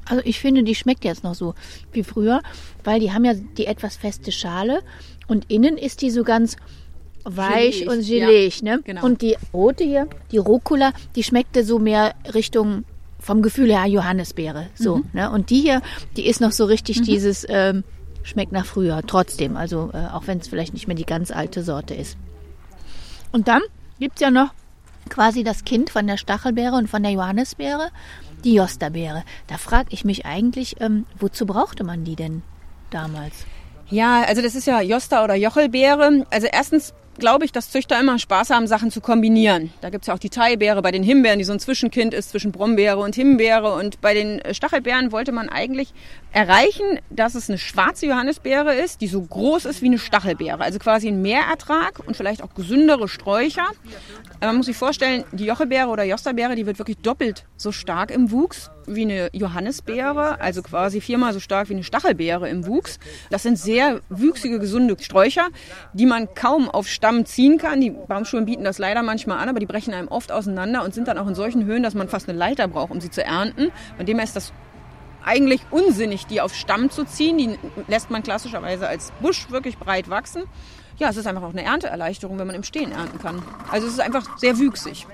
Also 0.08 0.22
ich 0.24 0.38
finde, 0.38 0.62
die 0.62 0.76
schmeckt 0.76 1.04
jetzt 1.04 1.24
noch 1.24 1.34
so 1.34 1.54
wie 1.92 2.04
früher, 2.04 2.40
weil 2.84 3.00
die 3.00 3.12
haben 3.12 3.24
ja 3.24 3.34
die 3.34 3.66
etwas 3.66 3.96
feste 3.96 4.30
Schale 4.30 4.82
und 5.26 5.50
innen 5.50 5.76
ist 5.76 6.00
die 6.00 6.10
so 6.10 6.22
ganz 6.22 6.56
weich 7.28 7.80
Geleeg, 7.80 7.90
und 7.90 8.00
ja, 8.08 8.26
geleg. 8.26 8.62
ne? 8.62 8.80
genau. 8.84 9.04
Und 9.04 9.22
die 9.22 9.36
rote 9.52 9.84
hier, 9.84 10.08
die 10.32 10.38
Rucola, 10.38 10.92
die 11.14 11.22
schmeckte 11.22 11.64
so 11.64 11.78
mehr 11.78 12.14
Richtung 12.34 12.84
vom 13.18 13.42
Gefühl 13.42 13.72
her 13.72 13.86
Johannisbeere. 13.86 14.66
So, 14.74 14.98
Mhm. 14.98 15.04
ne? 15.12 15.30
Und 15.30 15.50
die 15.50 15.60
hier, 15.60 15.82
die 16.16 16.26
ist 16.26 16.40
noch 16.40 16.52
so 16.52 16.64
richtig 16.66 17.02
dieses 17.02 17.44
ähm, 17.48 17.82
schmeckt 18.22 18.52
nach 18.52 18.66
früher 18.66 19.02
trotzdem. 19.06 19.56
Also 19.56 19.90
äh, 19.92 20.12
auch 20.12 20.26
wenn 20.26 20.38
es 20.38 20.48
vielleicht 20.48 20.72
nicht 20.74 20.86
mehr 20.86 20.96
die 20.96 21.06
ganz 21.06 21.30
alte 21.30 21.62
Sorte 21.64 21.94
ist. 21.94 22.16
Und 23.32 23.48
dann 23.48 23.62
gibt's 23.98 24.20
ja 24.20 24.30
noch 24.30 24.50
quasi 25.08 25.44
das 25.44 25.64
Kind 25.64 25.90
von 25.90 26.06
der 26.06 26.16
Stachelbeere 26.16 26.74
und 26.76 26.88
von 26.88 27.02
der 27.02 27.12
Johannisbeere, 27.12 27.90
die 28.44 28.54
Josterbeere. 28.54 29.22
Da 29.46 29.56
frage 29.58 29.88
ich 29.90 30.04
mich 30.04 30.26
eigentlich, 30.26 30.76
ähm, 30.80 31.06
wozu 31.18 31.46
brauchte 31.46 31.84
man 31.84 32.04
die 32.04 32.16
denn 32.16 32.42
damals? 32.90 33.34
Ja, 33.88 34.22
also 34.22 34.42
das 34.42 34.54
ist 34.56 34.66
ja 34.66 34.80
Josta 34.80 35.22
oder 35.22 35.34
Jochelbeere. 35.36 36.26
Also 36.30 36.48
erstens 36.52 36.92
glaube 37.18 37.44
ich, 37.44 37.52
dass 37.52 37.70
Züchter 37.70 37.98
immer 37.98 38.18
Spaß 38.18 38.50
haben, 38.50 38.66
Sachen 38.66 38.90
zu 38.90 39.00
kombinieren. 39.00 39.72
Da 39.80 39.90
gibt's 39.90 40.06
ja 40.06 40.14
auch 40.14 40.18
die 40.18 40.30
Thai-Beere 40.30 40.82
bei 40.82 40.90
den 40.90 41.02
Himbeeren, 41.02 41.38
die 41.38 41.44
so 41.44 41.52
ein 41.52 41.60
Zwischenkind 41.60 42.14
ist 42.14 42.30
zwischen 42.30 42.52
Brombeere 42.52 42.98
und 42.98 43.14
Himbeere. 43.14 43.72
Und 43.74 44.00
bei 44.00 44.14
den 44.14 44.40
äh, 44.40 44.54
Stachelbeeren 44.54 45.12
wollte 45.12 45.32
man 45.32 45.48
eigentlich 45.48 45.92
erreichen, 46.36 47.00
dass 47.08 47.34
es 47.34 47.48
eine 47.48 47.56
schwarze 47.56 48.04
Johannisbeere 48.04 48.74
ist, 48.74 49.00
die 49.00 49.06
so 49.06 49.22
groß 49.22 49.64
ist 49.64 49.80
wie 49.80 49.86
eine 49.86 49.98
Stachelbeere. 49.98 50.60
Also 50.60 50.78
quasi 50.78 51.08
ein 51.08 51.22
Mehrertrag 51.22 52.00
und 52.06 52.14
vielleicht 52.14 52.42
auch 52.42 52.52
gesündere 52.52 53.08
Sträucher. 53.08 53.66
Man 54.42 54.58
muss 54.58 54.66
sich 54.66 54.76
vorstellen, 54.76 55.24
die 55.32 55.46
Jochelbeere 55.46 55.88
oder 55.88 56.04
Josterbeere, 56.04 56.54
die 56.54 56.66
wird 56.66 56.78
wirklich 56.78 56.98
doppelt 56.98 57.46
so 57.56 57.72
stark 57.72 58.10
im 58.10 58.30
Wuchs 58.32 58.70
wie 58.86 59.02
eine 59.02 59.30
Johannisbeere, 59.32 60.38
also 60.38 60.60
quasi 60.60 61.00
viermal 61.00 61.32
so 61.32 61.40
stark 61.40 61.70
wie 61.70 61.72
eine 61.72 61.84
Stachelbeere 61.84 62.50
im 62.50 62.66
Wuchs. 62.66 62.98
Das 63.30 63.42
sind 63.42 63.58
sehr 63.58 64.02
wüchsige, 64.10 64.58
gesunde 64.58 64.94
Sträucher, 65.00 65.48
die 65.94 66.04
man 66.04 66.34
kaum 66.34 66.68
auf 66.68 66.86
Stamm 66.86 67.24
ziehen 67.24 67.56
kann. 67.56 67.80
Die 67.80 67.90
Baumschulen 67.90 68.44
bieten 68.44 68.62
das 68.62 68.76
leider 68.76 69.02
manchmal 69.02 69.38
an, 69.38 69.48
aber 69.48 69.58
die 69.58 69.66
brechen 69.66 69.94
einem 69.94 70.08
oft 70.08 70.30
auseinander 70.30 70.84
und 70.84 70.92
sind 70.92 71.08
dann 71.08 71.16
auch 71.16 71.28
in 71.28 71.34
solchen 71.34 71.64
Höhen, 71.64 71.82
dass 71.82 71.94
man 71.94 72.10
fast 72.10 72.28
eine 72.28 72.38
Leiter 72.38 72.68
braucht, 72.68 72.90
um 72.90 73.00
sie 73.00 73.10
zu 73.10 73.24
ernten. 73.24 73.72
Von 73.96 74.04
dem 74.04 74.18
her 74.18 74.24
ist 74.24 74.36
das 74.36 74.52
eigentlich 75.26 75.60
unsinnig, 75.70 76.26
die 76.26 76.40
auf 76.40 76.54
Stamm 76.54 76.90
zu 76.90 77.04
ziehen. 77.04 77.36
Die 77.36 77.58
lässt 77.88 78.10
man 78.10 78.22
klassischerweise 78.22 78.88
als 78.88 79.12
Busch 79.20 79.50
wirklich 79.50 79.76
breit 79.76 80.08
wachsen. 80.08 80.44
Ja, 80.98 81.10
es 81.10 81.18
ist 81.18 81.26
einfach 81.26 81.42
auch 81.42 81.50
eine 81.50 81.64
Ernteerleichterung, 81.64 82.38
wenn 82.38 82.46
man 82.46 82.56
im 82.56 82.62
Stehen 82.62 82.92
ernten 82.92 83.18
kann. 83.18 83.42
Also 83.70 83.86
es 83.86 83.94
ist 83.94 84.00
einfach 84.00 84.38
sehr 84.38 84.58
wüchsig. 84.58 85.06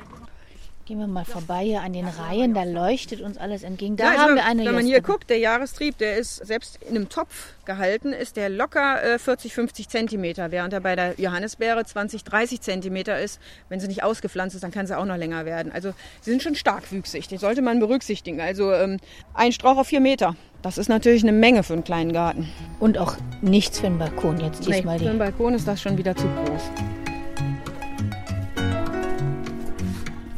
Gehen 0.85 0.99
wir 0.99 1.07
mal 1.07 1.25
vorbei 1.25 1.63
hier 1.65 1.81
an 1.83 1.93
den 1.93 2.09
Reihen, 2.09 2.55
da 2.55 2.65
leuchtet 2.65 3.21
uns 3.21 3.39
alles 3.39 3.63
entgegen. 3.63 3.97
Da 3.97 4.05
Ja, 4.05 4.11
also 4.11 4.23
haben 4.23 4.29
wenn, 4.31 4.37
wir 4.37 4.45
eine 4.47 4.65
wenn 4.65 4.75
man 4.75 4.85
hier 4.85 5.01
guckt, 5.01 5.31
der 5.31 5.39
Jahrestrieb, 5.39 5.97
der 5.99 6.17
ist 6.17 6.45
selbst 6.45 6.79
in 6.83 6.97
einem 6.97 7.09
Topf 7.09 7.55
gehalten, 7.65 8.13
ist 8.13 8.37
der 8.37 8.49
locker 8.49 9.01
äh, 9.03 9.19
40, 9.21 9.55
50 9.55 9.89
Zentimeter, 9.89 10.51
während 10.51 10.73
er 10.73 10.81
bei 10.81 10.97
der 10.97 11.15
Johannisbeere 11.21 11.85
20, 11.85 12.25
30 12.25 12.61
Zentimeter 12.61 13.21
ist. 13.21 13.41
Wenn 13.69 13.79
sie 13.79 13.87
nicht 13.87 14.03
ausgepflanzt 14.03 14.57
ist, 14.57 14.65
dann 14.65 14.73
kann 14.73 14.89
sie 14.89 14.99
auch 14.99 15.05
noch 15.05 15.17
länger 15.17 15.45
werden. 15.45 15.71
Also 15.71 15.93
sie 16.21 16.31
sind 16.31 16.43
schon 16.43 16.57
starkwüchsig, 16.57 17.29
die 17.29 17.37
sollte 17.37 17.63
man 17.63 17.79
berücksichtigen. 17.79 18.41
Also 18.41 18.73
ähm, 18.73 18.99
ein 19.35 19.53
Strauch 19.53 19.77
auf 19.77 19.87
vier 19.87 20.01
Meter, 20.01 20.35
das 20.63 20.79
ist 20.79 20.89
natürlich 20.89 21.23
eine 21.23 21.33
Menge 21.33 21.63
für 21.63 21.75
einen 21.75 21.85
kleinen 21.85 22.13
Garten. 22.13 22.49
Und 22.81 22.99
auch 22.99 23.17
nichts 23.41 23.79
für 23.79 23.87
den 23.87 23.99
Balkon 23.99 24.41
jetzt 24.41 24.67
Nee, 24.67 24.75
diesmal. 24.77 24.99
für 24.99 25.05
die. 25.05 25.11
einen 25.11 25.19
Balkon 25.21 25.55
ist 25.55 25.69
das 25.69 25.81
schon 25.81 25.97
wieder 25.97 26.17
zu 26.17 26.27
groß. 26.27 26.63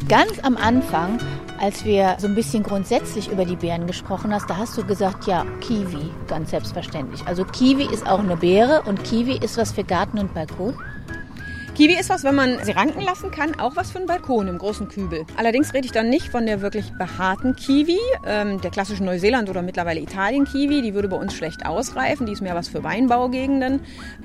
Ganz 0.08 0.38
am 0.42 0.58
Anfang, 0.58 1.18
als 1.58 1.86
wir 1.86 2.16
so 2.18 2.26
ein 2.26 2.34
bisschen 2.34 2.62
grundsätzlich 2.62 3.30
über 3.32 3.46
die 3.46 3.56
Beeren 3.56 3.86
gesprochen 3.86 4.34
hast, 4.34 4.50
da 4.50 4.58
hast 4.58 4.76
du 4.76 4.84
gesagt, 4.84 5.26
ja, 5.26 5.46
Kiwi, 5.62 6.10
ganz 6.28 6.50
selbstverständlich. 6.50 7.26
Also 7.26 7.44
Kiwi 7.46 7.84
ist 7.84 8.06
auch 8.06 8.18
eine 8.18 8.36
Beere 8.36 8.82
und 8.82 9.02
Kiwi 9.02 9.38
ist 9.38 9.56
was 9.56 9.72
für 9.72 9.82
Garten 9.82 10.18
und 10.18 10.34
Balkon. 10.34 10.74
Kiwi 11.74 11.98
ist 11.98 12.08
was, 12.08 12.22
wenn 12.22 12.37
man 12.37 12.64
sie 12.64 12.70
ranken 12.70 13.00
lassen 13.00 13.32
kann, 13.32 13.58
auch 13.58 13.74
was 13.74 13.90
für 13.90 13.98
einen 13.98 14.06
Balkon 14.06 14.46
im 14.46 14.58
großen 14.58 14.87
Kübel. 14.87 15.26
Allerdings 15.37 15.74
rede 15.74 15.87
ich 15.87 15.90
dann 15.90 16.08
nicht 16.08 16.28
von 16.28 16.46
der 16.46 16.60
wirklich 16.60 16.92
behaarten 16.92 17.56
Kiwi, 17.56 17.98
ähm, 18.24 18.60
der 18.60 18.70
klassischen 18.70 19.04
Neuseeland- 19.06 19.50
oder 19.50 19.60
mittlerweile 19.60 19.98
Italien-Kiwi. 19.98 20.82
Die 20.82 20.94
würde 20.94 21.08
bei 21.08 21.16
uns 21.16 21.34
schlecht 21.34 21.66
ausreifen. 21.66 22.26
Die 22.26 22.32
ist 22.32 22.42
mehr 22.42 22.54
was 22.54 22.68
für 22.68 22.84
Weinbaugegenden. 22.84 23.80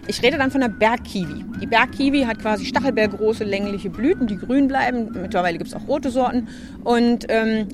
Ich 0.05 0.21
rede 0.21 0.38
dann 0.38 0.51
von 0.51 0.62
der 0.62 0.67
Bergkiwi. 0.67 1.43
Die 1.59 1.65
Bergkiwi 1.65 2.25
hat 2.25 2.38
quasi 2.38 2.65
stachelbeergroße, 2.65 3.45
längliche 3.45 3.89
Blüten, 3.89 4.27
die 4.27 4.38
grün 4.38 4.67
bleiben. 4.67 5.09
Mittlerweile 5.19 5.57
gibt 5.57 5.71
es 5.71 5.75
auch 5.75 5.88
rote 5.88 6.12
Sorten. 6.12 6.49
Und 6.83 7.25
ähm, 7.29 7.67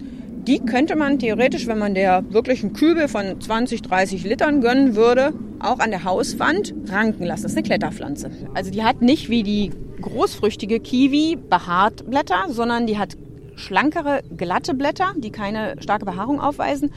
die 0.48 0.60
könnte 0.60 0.96
man 0.96 1.20
theoretisch, 1.20 1.68
wenn 1.68 1.80
man 1.80 1.96
der 1.96 2.24
wirklich 2.32 2.64
einen 2.64 2.74
Kübel 2.74 3.08
von 3.08 3.40
20, 3.40 3.82
30 3.82 4.24
Litern 4.24 4.62
gönnen 4.62 4.96
würde, 4.96 5.34
auch 5.60 5.80
an 5.80 5.90
der 5.90 6.04
Hauswand 6.04 6.74
ranken 6.88 7.26
lassen. 7.26 7.44
Das 7.44 7.52
ist 7.52 7.58
eine 7.58 7.66
Kletterpflanze. 7.66 8.32
Also 8.54 8.72
die 8.72 8.84
hat 8.84 9.02
nicht 9.02 9.30
wie 9.30 9.44
die 9.44 9.72
großfrüchtige 10.02 10.80
Kiwi 10.80 11.38
behaart 11.38 12.10
Blätter, 12.10 12.46
sondern 12.50 12.86
die 12.86 12.98
hat 12.98 13.18
schlankere, 13.56 14.22
glatte 14.36 14.74
Blätter, 14.74 15.14
die 15.18 15.32
keine 15.32 15.76
starke 15.82 16.06
Behaarung 16.06 16.40
aufweisen. 16.40 16.92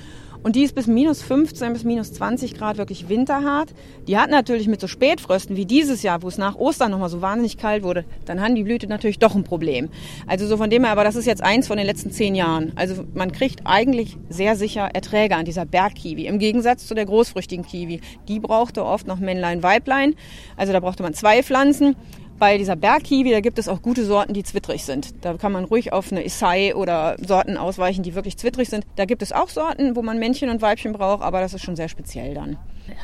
Und 0.49 0.57
die 0.57 0.63
ist 0.63 0.75
bis 0.75 0.87
minus 0.87 1.21
15 1.21 1.75
bis 1.75 1.85
minus 1.85 2.15
20 2.15 2.55
Grad 2.55 2.79
wirklich 2.79 3.11
winterhart. 3.11 3.69
Die 4.07 4.17
hat 4.17 4.31
natürlich 4.31 4.67
mit 4.67 4.81
so 4.81 4.87
Spätfrösten 4.87 5.57
wie 5.57 5.67
dieses 5.67 6.03
Jahr, 6.03 6.23
wo 6.23 6.29
es 6.29 6.39
nach 6.39 6.57
Ostern 6.57 6.91
nochmal 6.91 7.11
so 7.11 7.21
wahnsinnig 7.21 7.59
kalt 7.59 7.83
wurde, 7.83 8.07
dann 8.25 8.41
haben 8.41 8.55
die 8.55 8.63
Blüte 8.63 8.87
natürlich 8.87 9.19
doch 9.19 9.35
ein 9.35 9.45
Problem. 9.45 9.91
Also 10.27 10.47
so 10.47 10.57
von 10.57 10.71
dem 10.71 10.85
her, 10.85 10.93
aber 10.93 11.05
das 11.05 11.17
ist 11.17 11.27
jetzt 11.27 11.45
eins 11.45 11.67
von 11.67 11.77
den 11.77 11.85
letzten 11.85 12.13
zehn 12.13 12.35
Jahren. 12.35 12.73
Also 12.77 13.05
man 13.13 13.31
kriegt 13.31 13.67
eigentlich 13.67 14.17
sehr 14.31 14.57
sicher 14.57 14.89
Erträge 14.95 15.37
an 15.37 15.45
dieser 15.45 15.67
Bergkiwi. 15.67 16.25
Im 16.25 16.39
Gegensatz 16.39 16.87
zu 16.87 16.95
der 16.95 17.05
großfrüchtigen 17.05 17.67
Kiwi. 17.67 18.01
Die 18.27 18.41
brauchte 18.41 18.87
oft 18.87 19.07
noch 19.07 19.19
Männlein, 19.19 19.63
Weiblein. 19.63 20.15
Also 20.57 20.73
da 20.73 20.81
brauchte 20.81 21.03
man 21.03 21.13
zwei 21.13 21.43
Pflanzen. 21.43 21.95
Bei 22.39 22.57
dieser 22.57 22.77
Bergkiwi, 22.77 23.33
da 23.33 23.41
gibt 23.41 23.59
es 23.59 23.69
auch 23.69 23.83
gute 23.83 24.05
Sorten, 24.05 24.33
die 24.33 24.45
zwittrig 24.45 24.85
sind. 24.85 25.25
Da 25.25 25.35
kann 25.35 25.51
man 25.51 25.65
ruhig 25.65 25.93
auf 25.93 26.13
eine 26.13 26.25
Isai 26.25 26.73
oder 26.75 27.17
Sorten 27.19 27.57
ausweichen, 27.57 28.05
die 28.05 28.15
wirklich 28.15 28.37
zwittrig 28.37 28.69
sind. 28.69 28.85
Da 28.95 29.07
gibt 29.07 29.23
es 29.23 29.33
auch 29.33 29.49
Sorten, 29.49 29.97
wo 29.97 30.03
man 30.03 30.21
Männchen 30.21 30.49
und 30.49 30.63
Weibchen 30.63 30.93
braucht, 30.93 31.23
aber 31.23 31.41
das 31.41 31.55
ist 31.55 31.65
schon 31.65 31.75
sehr 31.75 31.89
speziell 31.89 32.35
dann. 32.35 32.57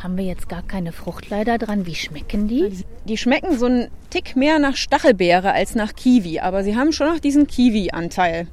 Haben 0.02 0.16
wir 0.16 0.24
jetzt 0.24 0.48
gar 0.48 0.62
keine 0.62 0.92
Frucht 0.92 1.30
leider 1.30 1.58
dran. 1.58 1.84
Wie 1.84 1.96
schmecken 1.96 2.46
die? 2.46 2.84
Die 3.06 3.16
schmecken 3.16 3.58
so 3.58 3.66
einen 3.66 3.88
Tick 4.10 4.36
mehr 4.36 4.60
nach 4.60 4.76
Stachelbeere 4.76 5.52
als 5.52 5.74
nach 5.74 5.94
Kiwi, 5.94 6.38
aber 6.38 6.62
sie 6.62 6.76
haben 6.76 6.92
schon 6.92 7.08
noch 7.08 7.18
diesen 7.18 7.48
Kiwi-Anteil 7.48 8.46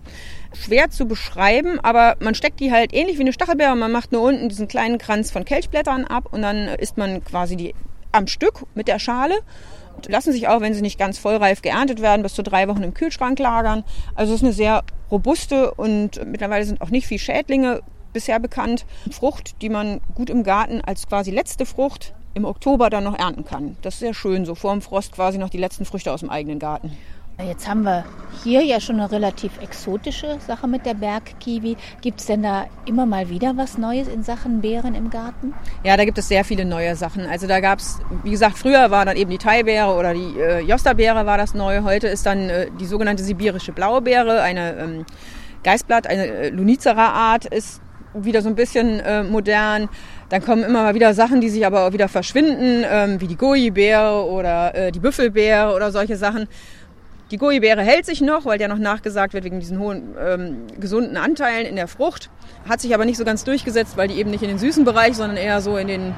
schwer 0.53 0.89
zu 0.89 1.05
beschreiben, 1.05 1.79
aber 1.79 2.17
man 2.19 2.35
steckt 2.35 2.59
die 2.59 2.71
halt 2.71 2.93
ähnlich 2.93 3.17
wie 3.17 3.21
eine 3.21 3.33
Stachelbeere. 3.33 3.75
Man 3.75 3.91
macht 3.91 4.11
nur 4.11 4.23
unten 4.23 4.49
diesen 4.49 4.67
kleinen 4.67 4.97
Kranz 4.97 5.31
von 5.31 5.45
Kelchblättern 5.45 6.05
ab 6.05 6.29
und 6.31 6.41
dann 6.41 6.67
isst 6.67 6.97
man 6.97 7.23
quasi 7.23 7.55
die 7.55 7.75
am 8.11 8.27
Stück 8.27 8.65
mit 8.75 8.87
der 8.87 8.99
Schale 8.99 9.35
lassen 10.07 10.31
sich 10.31 10.47
auch, 10.47 10.61
wenn 10.61 10.73
sie 10.73 10.81
nicht 10.81 10.99
ganz 10.99 11.17
vollreif 11.17 11.61
geerntet 11.61 12.01
werden, 12.01 12.23
bis 12.23 12.33
zu 12.33 12.43
drei 12.43 12.67
Wochen 12.67 12.83
im 12.83 12.93
Kühlschrank 12.93 13.39
lagern. 13.39 13.83
Also 14.15 14.33
es 14.33 14.41
ist 14.41 14.45
eine 14.45 14.53
sehr 14.53 14.83
robuste 15.09 15.73
und 15.73 16.25
mittlerweile 16.25 16.65
sind 16.65 16.81
auch 16.81 16.89
nicht 16.89 17.07
viel 17.07 17.19
Schädlinge 17.19 17.81
bisher 18.13 18.39
bekannt. 18.39 18.85
Frucht, 19.11 19.61
die 19.61 19.69
man 19.69 20.01
gut 20.15 20.29
im 20.29 20.43
Garten 20.43 20.81
als 20.81 21.07
quasi 21.07 21.31
letzte 21.31 21.65
Frucht 21.65 22.13
im 22.33 22.45
Oktober 22.45 22.89
dann 22.89 23.03
noch 23.03 23.17
ernten 23.17 23.45
kann. 23.45 23.77
Das 23.81 23.95
ist 23.95 23.99
sehr 23.99 24.13
schön, 24.13 24.45
so 24.45 24.55
vor 24.55 24.71
dem 24.71 24.81
Frost 24.81 25.11
quasi 25.11 25.37
noch 25.37 25.49
die 25.49 25.57
letzten 25.57 25.85
Früchte 25.85 26.11
aus 26.11 26.21
dem 26.21 26.29
eigenen 26.29 26.59
Garten. 26.59 26.97
Jetzt 27.45 27.67
haben 27.67 27.83
wir 27.83 28.05
hier 28.43 28.63
ja 28.63 28.79
schon 28.79 28.99
eine 28.99 29.11
relativ 29.11 29.51
exotische 29.61 30.37
Sache 30.45 30.67
mit 30.67 30.85
der 30.85 30.93
Bergkiwi. 30.93 31.77
Gibt 32.01 32.19
es 32.19 32.25
denn 32.25 32.43
da 32.43 32.65
immer 32.85 33.05
mal 33.05 33.29
wieder 33.29 33.57
was 33.57 33.77
Neues 33.77 34.07
in 34.07 34.23
Sachen 34.23 34.61
Beeren 34.61 34.95
im 34.95 35.09
Garten? 35.09 35.53
Ja, 35.83 35.97
da 35.97 36.05
gibt 36.05 36.17
es 36.17 36.27
sehr 36.27 36.43
viele 36.43 36.65
neue 36.65 36.95
Sachen. 36.95 37.25
Also 37.25 37.47
da 37.47 37.59
gab 37.59 37.79
es, 37.79 37.99
wie 38.23 38.31
gesagt, 38.31 38.57
früher 38.57 38.91
war 38.91 39.05
dann 39.05 39.17
eben 39.17 39.29
die 39.29 39.37
Thai-Beere 39.37 39.93
oder 39.93 40.13
die 40.13 40.39
äh, 40.39 40.59
Josterbeere 40.61 41.25
war 41.25 41.37
das 41.37 41.53
neu. 41.53 41.83
Heute 41.83 42.07
ist 42.07 42.25
dann 42.25 42.49
äh, 42.49 42.67
die 42.79 42.85
sogenannte 42.85 43.23
sibirische 43.23 43.71
Blaubeere, 43.73 44.41
eine 44.41 44.77
ähm, 44.77 45.05
Geißblatt, 45.63 46.07
eine 46.07 46.25
äh, 46.25 46.49
Lunicera-Art, 46.49 47.45
ist 47.45 47.81
wieder 48.13 48.41
so 48.41 48.49
ein 48.49 48.55
bisschen 48.55 48.99
äh, 48.99 49.23
modern. 49.23 49.89
Dann 50.29 50.41
kommen 50.43 50.63
immer 50.63 50.83
mal 50.83 50.95
wieder 50.95 51.13
Sachen, 51.13 51.41
die 51.41 51.49
sich 51.49 51.65
aber 51.65 51.87
auch 51.87 51.93
wieder 51.93 52.07
verschwinden, 52.07 52.85
ähm, 52.89 53.21
wie 53.21 53.27
die 53.27 53.37
Goji-Beere 53.37 54.25
oder 54.25 54.75
äh, 54.75 54.91
die 54.91 54.99
Büffelbeere 54.99 55.75
oder 55.75 55.91
solche 55.91 56.17
Sachen. 56.17 56.47
Die 57.31 57.37
Goji-Beere 57.37 57.81
hält 57.81 58.05
sich 58.05 58.19
noch, 58.19 58.43
weil 58.43 58.57
der 58.57 58.67
noch 58.67 58.77
nachgesagt 58.77 59.33
wird 59.33 59.45
wegen 59.45 59.61
diesen 59.61 59.79
hohen 59.79 60.15
ähm, 60.19 60.67
gesunden 60.77 61.15
Anteilen 61.15 61.65
in 61.65 61.77
der 61.77 61.87
Frucht. 61.87 62.29
Hat 62.67 62.81
sich 62.81 62.93
aber 62.93 63.05
nicht 63.05 63.17
so 63.17 63.23
ganz 63.23 63.45
durchgesetzt, 63.45 63.95
weil 63.95 64.09
die 64.09 64.15
eben 64.15 64.31
nicht 64.31 64.43
in 64.43 64.49
den 64.49 64.59
süßen 64.59 64.83
Bereich, 64.83 65.15
sondern 65.15 65.37
eher 65.37 65.61
so 65.61 65.77
in 65.77 65.87
den 65.87 66.13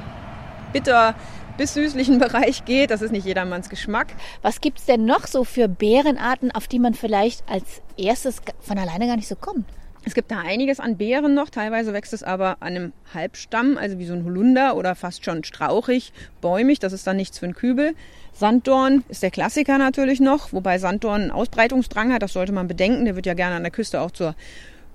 bitter 0.73 1.13
bis 1.55 1.75
süßlichen 1.75 2.17
Bereich 2.19 2.65
geht. 2.65 2.89
Das 2.89 3.03
ist 3.03 3.11
nicht 3.11 3.27
jedermanns 3.27 3.69
Geschmack. 3.69 4.07
Was 4.41 4.59
gibt 4.59 4.79
es 4.79 4.85
denn 4.85 5.05
noch 5.05 5.27
so 5.27 5.43
für 5.43 5.67
Beerenarten, 5.67 6.51
auf 6.51 6.67
die 6.67 6.79
man 6.79 6.95
vielleicht 6.95 7.43
als 7.47 7.83
erstes 7.95 8.41
von 8.59 8.79
alleine 8.79 9.05
gar 9.05 9.15
nicht 9.15 9.27
so 9.27 9.35
kommt? 9.35 9.65
Es 10.05 10.13
gibt 10.13 10.31
da 10.31 10.39
einiges 10.39 10.81
an 10.81 10.97
Beeren 10.97 11.33
noch, 11.33 11.49
teilweise 11.49 11.93
wächst 11.93 12.11
es 12.11 12.23
aber 12.23 12.57
an 12.59 12.75
einem 12.75 12.93
Halbstamm, 13.13 13.77
also 13.77 13.99
wie 13.99 14.05
so 14.05 14.13
ein 14.13 14.25
Holunder 14.25 14.75
oder 14.75 14.95
fast 14.95 15.23
schon 15.23 15.45
strauchig, 15.45 16.11
bäumig, 16.41 16.79
das 16.79 16.91
ist 16.91 17.07
dann 17.07 17.15
nichts 17.15 17.39
für 17.39 17.45
einen 17.45 17.55
Kübel. 17.55 17.95
Sanddorn 18.33 19.03
ist 19.07 19.23
der 19.23 19.31
Klassiker 19.31 19.77
natürlich 19.77 20.19
noch, 20.19 20.51
wobei 20.51 20.77
Sanddorn 20.77 21.21
einen 21.21 21.31
Ausbreitungsdrang 21.31 22.11
hat, 22.11 22.21
das 22.21 22.33
sollte 22.33 22.51
man 22.51 22.67
bedenken, 22.67 23.05
der 23.05 23.15
wird 23.15 23.25
ja 23.25 23.33
gerne 23.33 23.55
an 23.55 23.63
der 23.63 23.71
Küste 23.71 24.01
auch 24.01 24.11
zur 24.11 24.35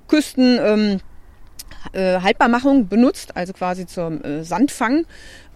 Küsten 0.09 0.59
ähm, 0.63 1.01
äh, 1.93 2.21
Haltbarmachung 2.21 2.89
benutzt, 2.89 3.37
also 3.37 3.53
quasi 3.55 3.87
zum 3.87 4.23
äh, 4.23 4.45
Sandfang. 4.45 5.07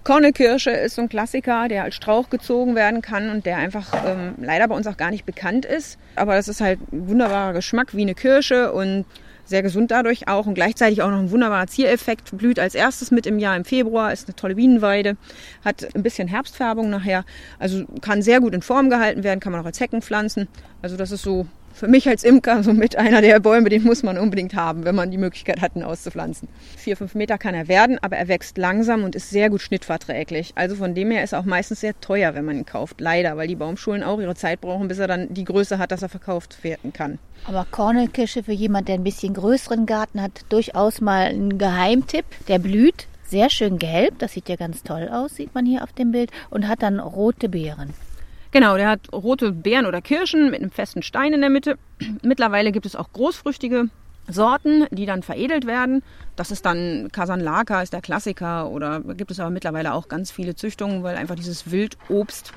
Kornekirsche 0.05 0.71
ist 0.71 0.97
so 0.97 1.03
ein 1.03 1.09
Klassiker, 1.09 1.69
der 1.69 1.85
als 1.85 1.95
Strauch 1.95 2.29
gezogen 2.29 2.75
werden 2.75 3.03
kann 3.03 3.31
und 3.31 3.47
der 3.47 3.59
einfach 3.59 3.93
ähm, 4.05 4.35
leider 4.39 4.67
bei 4.67 4.75
uns 4.75 4.87
auch 4.87 4.97
gar 4.97 5.11
nicht 5.11 5.25
bekannt 5.27 5.65
ist. 5.65 5.99
Aber 6.17 6.35
das 6.35 6.49
ist 6.49 6.61
halt 6.61 6.81
ein 6.93 7.09
wunderbarer 7.09 7.53
Geschmack 7.53 7.95
wie 7.95 8.03
eine 8.03 8.15
Kirsche 8.15 8.73
und 8.73 9.05
sehr 9.45 9.63
gesund 9.63 9.91
dadurch 9.91 10.29
auch 10.29 10.47
und 10.47 10.55
gleichzeitig 10.55 11.03
auch 11.03 11.11
noch 11.11 11.19
ein 11.19 11.31
wunderbarer 11.31 11.67
Ziereffekt. 11.67 12.37
Blüht 12.37 12.59
als 12.59 12.75
erstes 12.75 13.11
mit 13.11 13.27
im 13.27 13.39
Jahr 13.39 13.57
im 13.57 13.65
Februar, 13.65 14.13
ist 14.13 14.29
eine 14.29 14.37
tolle 14.37 14.55
Bienenweide, 14.55 15.17
hat 15.65 15.95
ein 15.95 16.03
bisschen 16.03 16.29
Herbstfärbung 16.29 16.91
nachher, 16.91 17.25
also 17.59 17.85
kann 18.01 18.23
sehr 18.23 18.41
gut 18.41 18.55
in 18.55 18.63
Form 18.63 18.91
gehalten 18.91 19.25
werden, 19.25 19.41
kann 19.41 19.53
man 19.53 19.61
auch 19.61 19.67
als 19.67 19.81
Hecken 19.81 20.03
pflanzen. 20.03 20.49
Also 20.81 20.97
das 20.97 21.11
ist 21.11 21.23
so 21.23 21.47
für 21.73 21.89
mich 21.89 22.09
als 22.09 22.25
Imker 22.25 22.63
so 22.63 22.73
mit 22.73 22.97
einer 22.97 23.21
der 23.21 23.41
Bäume, 23.41 23.69
den 23.69 23.83
muss 23.83 24.03
man 24.03 24.19
unbedingt 24.19 24.55
haben, 24.55 24.85
wenn 24.85 24.95
man 24.95 25.11
die 25.11 25.19
Möglichkeit 25.19 25.61
hat, 25.61 25.77
ihn 25.77 25.83
auszupflanzen. 25.83 26.49
Vier, 26.77 26.97
fünf 26.97 27.15
Meter 27.15 27.39
kann 27.39 27.55
er 27.55 27.69
werden, 27.69 27.99
aber 28.01 28.17
er 28.17 28.29
wächst 28.29 28.59
langsam 28.59 29.05
und 29.05 29.15
ist 29.15 29.31
sehr 29.31 29.51
gut 29.51 29.61
schnittverträglich. 29.61 30.53
Also 30.55 30.77
von 30.77 30.95
dem 30.95 31.11
her 31.11 31.25
ist 31.25 31.33
er 31.33 31.41
auch 31.41 31.45
meistens 31.45 31.81
sehr 31.81 31.99
teuer, 32.01 32.35
wenn 32.35 32.45
man 32.45 32.59
ihn 32.59 32.67
kauft. 32.67 33.01
Leider, 33.01 33.37
weil 33.37 33.49
die 33.49 33.57
Baumschulen 33.57 34.03
auch 34.03 34.21
ihre 34.21 34.35
Zeit 34.35 34.61
brauchen, 34.61 34.89
bis 34.89 34.99
er 34.99 35.09
dann 35.09 35.33
die 35.33 35.45
Größe 35.45 35.79
hat, 35.79 35.93
dass 35.93 36.03
er 36.03 36.09
verkauft 36.09 36.63
werden 36.63 36.93
kann. 36.93 37.19
Aber 37.47 37.67
Kornelkirsche 37.71 38.43
für 38.43 38.53
jemand, 38.53 38.89
der 38.89 38.95
ein 38.97 39.05
bisschen 39.05 39.35
größeren 39.35 39.87
Garten 39.87 40.23
hat, 40.23 40.45
durchaus 40.49 41.01
mal 41.01 41.27
ein 41.27 41.59
Geheimtipp. 41.59 42.25
Der 42.49 42.59
blüht 42.59 43.07
sehr 43.25 43.49
schön 43.49 43.79
gelb, 43.79 44.19
das 44.19 44.33
sieht 44.33 44.49
ja 44.49 44.57
ganz 44.57 44.83
toll 44.83 45.09
aus, 45.11 45.37
sieht 45.37 45.55
man 45.55 45.65
hier 45.65 45.83
auf 45.83 45.93
dem 45.93 46.13
Bild, 46.13 46.31
und 46.51 46.69
hat 46.69 46.83
dann 46.83 47.01
rote 47.01 47.49
Beeren. 47.49 47.95
Genau, 48.53 48.77
der 48.77 48.89
hat 48.89 49.13
rote 49.13 49.51
Beeren 49.51 49.87
oder 49.87 50.03
Kirschen 50.03 50.51
mit 50.51 50.61
einem 50.61 50.71
festen 50.71 51.03
Stein 51.03 51.33
in 51.33 51.41
der 51.41 51.51
Mitte. 51.51 51.79
Mittlerweile 52.23 52.71
gibt 52.71 52.87
es 52.87 52.95
auch 52.95 53.11
großfrüchtige 53.13 53.89
Sorten, 54.29 54.87
die 54.91 55.07
dann 55.07 55.23
veredelt 55.23 55.67
werden. 55.67 56.03
Das 56.37 56.51
ist 56.51 56.65
dann 56.67 57.09
Casanlaca, 57.13 57.83
ist 57.83 57.95
der 57.95 58.03
Klassiker. 58.03 58.71
Oder 58.71 59.01
gibt 59.01 59.31
es 59.31 59.41
aber 59.41 59.51
mittlerweile 59.51 59.95
auch 59.95 60.09
ganz 60.09 60.31
viele 60.31 60.55
Züchtungen, 60.55 61.03
weil 61.03 61.17
einfach 61.17 61.35
dieses 61.35 61.71
Wildobst 61.71 62.53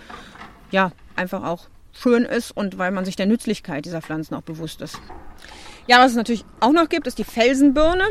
ja 0.70 0.92
einfach 1.16 1.44
auch 1.44 1.68
schön 1.94 2.26
ist 2.26 2.52
und 2.52 2.78
weil 2.78 2.92
man 2.92 3.06
sich 3.06 3.16
der 3.16 3.26
Nützlichkeit 3.26 3.86
dieser 3.86 4.02
Pflanzen 4.02 4.36
auch 4.36 4.42
bewusst 4.42 4.82
ist. 4.82 5.00
Ja, 5.88 6.00
was 6.00 6.12
es 6.12 6.18
natürlich 6.18 6.44
auch 6.60 6.74
noch 6.74 6.90
gibt, 6.90 7.08
ist 7.08 7.20
die 7.20 7.24
Felsenbirne. 7.24 8.04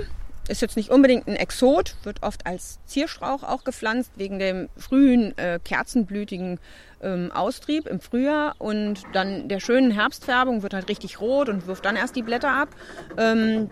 Ist 0.49 0.61
jetzt 0.61 0.77
nicht 0.77 0.91
unbedingt 0.91 1.27
ein 1.27 1.37
Exot, 1.37 1.97
wird 2.03 2.23
oft 2.23 2.47
als 2.47 2.79
Zierstrauch 2.85 3.43
auch 3.43 3.65
gepflanzt, 3.65 4.13
wegen 4.17 4.39
dem 4.39 4.69
frühen 4.77 5.37
äh, 5.39 5.59
kerzenblütigen 5.65 6.61
ähm, 7.03 7.33
Austrieb 7.33 7.87
im 7.87 8.01
Frühjahr 8.01 8.55
und 8.59 9.03
dann 9.15 9.49
der 9.49 9.61
schönen 9.61 9.91
Herbstfärbung 9.91 10.63
wird 10.63 10.75
halt 10.75 10.89
richtig 10.91 11.21
rot 11.21 11.49
und 11.49 11.67
wirft 11.67 11.87
dann 11.87 11.97
erst 11.97 12.15
die 12.15 12.23
Blätter 12.23 12.51
ab. 12.51 12.69
Ähm, 13.17 13.71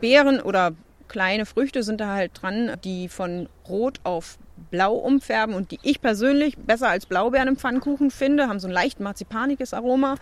Beeren 0.00 0.40
oder 0.40 0.72
kleine 1.06 1.46
Früchte 1.46 1.84
sind 1.84 2.00
da 2.00 2.14
halt 2.14 2.32
dran, 2.42 2.76
die 2.82 3.08
von 3.08 3.48
rot 3.68 4.00
auf 4.02 4.38
blau 4.70 4.94
umfärben 4.94 5.54
und 5.54 5.70
die 5.70 5.78
ich 5.82 6.00
persönlich 6.00 6.56
besser 6.56 6.88
als 6.88 7.06
Blaubeeren 7.06 7.48
im 7.48 7.56
Pfannkuchen 7.56 8.10
finde, 8.10 8.48
haben 8.48 8.60
so 8.60 8.68
ein 8.68 8.72
leicht 8.72 9.00
marzipaniges 9.00 9.74
Aroma. 9.74 10.16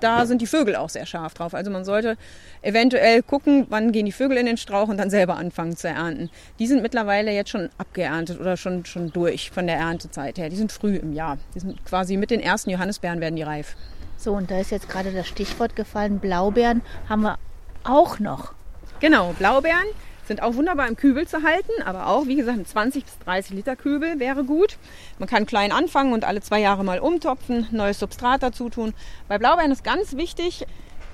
Da 0.00 0.26
sind 0.26 0.42
die 0.42 0.46
Vögel 0.46 0.74
auch 0.76 0.88
sehr 0.88 1.06
scharf 1.06 1.34
drauf. 1.34 1.54
Also 1.54 1.70
man 1.70 1.84
sollte 1.84 2.16
eventuell 2.62 3.22
gucken, 3.22 3.66
wann 3.68 3.92
gehen 3.92 4.06
die 4.06 4.12
Vögel 4.12 4.36
in 4.36 4.46
den 4.46 4.56
Strauch 4.56 4.88
und 4.88 4.96
dann 4.96 5.10
selber 5.10 5.36
anfangen 5.36 5.76
zu 5.76 5.88
ernten. 5.88 6.30
Die 6.58 6.66
sind 6.66 6.82
mittlerweile 6.82 7.32
jetzt 7.32 7.50
schon 7.50 7.70
abgeerntet 7.78 8.40
oder 8.40 8.56
schon, 8.56 8.84
schon 8.84 9.12
durch 9.12 9.50
von 9.50 9.66
der 9.66 9.76
Erntezeit 9.76 10.38
her. 10.38 10.48
Die 10.48 10.56
sind 10.56 10.72
früh 10.72 10.96
im 10.96 11.12
Jahr. 11.12 11.38
Die 11.54 11.60
sind 11.60 11.84
quasi 11.84 12.16
mit 12.16 12.30
den 12.30 12.40
ersten 12.40 12.70
Johannisbeeren 12.70 13.20
werden 13.20 13.36
die 13.36 13.42
reif. 13.42 13.76
So, 14.16 14.32
und 14.32 14.50
da 14.50 14.60
ist 14.60 14.70
jetzt 14.70 14.88
gerade 14.88 15.12
das 15.12 15.26
Stichwort 15.26 15.76
gefallen, 15.76 16.18
Blaubeeren 16.18 16.82
haben 17.08 17.22
wir 17.22 17.38
auch 17.84 18.18
noch. 18.18 18.54
Genau, 19.00 19.32
Blaubeeren 19.32 19.86
sind 20.32 20.42
auch 20.42 20.54
wunderbar 20.54 20.88
im 20.88 20.96
Kübel 20.96 21.28
zu 21.28 21.42
halten, 21.42 21.82
aber 21.84 22.06
auch, 22.06 22.26
wie 22.26 22.36
gesagt, 22.36 22.58
ein 22.58 22.64
20 22.64 23.04
bis 23.04 23.18
30 23.18 23.54
Liter 23.54 23.76
Kübel 23.76 24.18
wäre 24.18 24.44
gut. 24.44 24.78
Man 25.18 25.28
kann 25.28 25.44
klein 25.44 25.72
anfangen 25.72 26.14
und 26.14 26.24
alle 26.24 26.40
zwei 26.40 26.58
Jahre 26.58 26.84
mal 26.84 27.00
umtopfen, 27.00 27.66
neues 27.70 27.98
Substrat 27.98 28.42
dazu 28.42 28.70
tun. 28.70 28.94
Bei 29.28 29.36
Blaubeeren 29.36 29.72
ist 29.72 29.84
ganz 29.84 30.16
wichtig, 30.16 30.66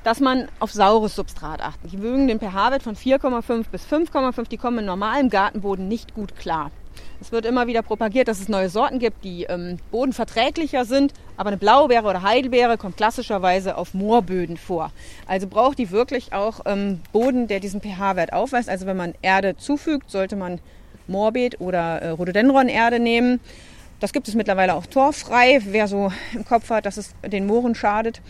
dass 0.04 0.20
man 0.20 0.46
auf 0.60 0.70
saures 0.70 1.16
Substrat 1.16 1.60
achtet. 1.60 1.90
Die 1.90 1.96
mögen 1.96 2.28
den 2.28 2.38
pH-Wert 2.38 2.84
von 2.84 2.94
4,5 2.94 3.64
bis 3.72 3.84
5,5, 3.86 4.48
die 4.48 4.56
kommen 4.56 4.78
in 4.78 4.84
normalem 4.84 5.30
Gartenboden 5.30 5.88
nicht 5.88 6.14
gut 6.14 6.36
klar. 6.36 6.70
Es 7.20 7.32
wird 7.32 7.44
immer 7.44 7.66
wieder 7.66 7.82
propagiert, 7.82 8.28
dass 8.28 8.40
es 8.40 8.48
neue 8.48 8.68
Sorten 8.68 9.00
gibt, 9.00 9.24
die 9.24 9.44
ähm, 9.44 9.78
bodenverträglicher 9.90 10.84
sind. 10.84 11.12
Aber 11.38 11.48
eine 11.48 11.56
Blaubeere 11.56 12.04
oder 12.04 12.22
Heidelbeere 12.22 12.76
kommt 12.76 12.96
klassischerweise 12.96 13.76
auf 13.76 13.94
Moorböden 13.94 14.56
vor. 14.56 14.90
Also 15.26 15.46
braucht 15.46 15.78
die 15.78 15.92
wirklich 15.92 16.32
auch 16.32 16.60
ähm, 16.66 17.00
Boden, 17.12 17.46
der 17.46 17.60
diesen 17.60 17.80
pH-Wert 17.80 18.32
aufweist. 18.32 18.68
Also 18.68 18.86
wenn 18.86 18.96
man 18.96 19.14
Erde 19.22 19.56
zufügt, 19.56 20.10
sollte 20.10 20.34
man 20.34 20.60
Moorbeet 21.06 21.60
oder 21.60 22.02
äh, 22.02 22.08
Rhododendron-Erde 22.10 22.98
nehmen. 22.98 23.38
Das 24.00 24.12
gibt 24.12 24.26
es 24.26 24.34
mittlerweile 24.34 24.74
auch 24.74 24.86
torfrei, 24.86 25.60
wer 25.64 25.86
so 25.86 26.12
im 26.34 26.44
Kopf 26.44 26.70
hat, 26.70 26.86
dass 26.86 26.96
es 26.96 27.14
den 27.24 27.46
Mooren 27.46 27.76
schadet. 27.76 28.20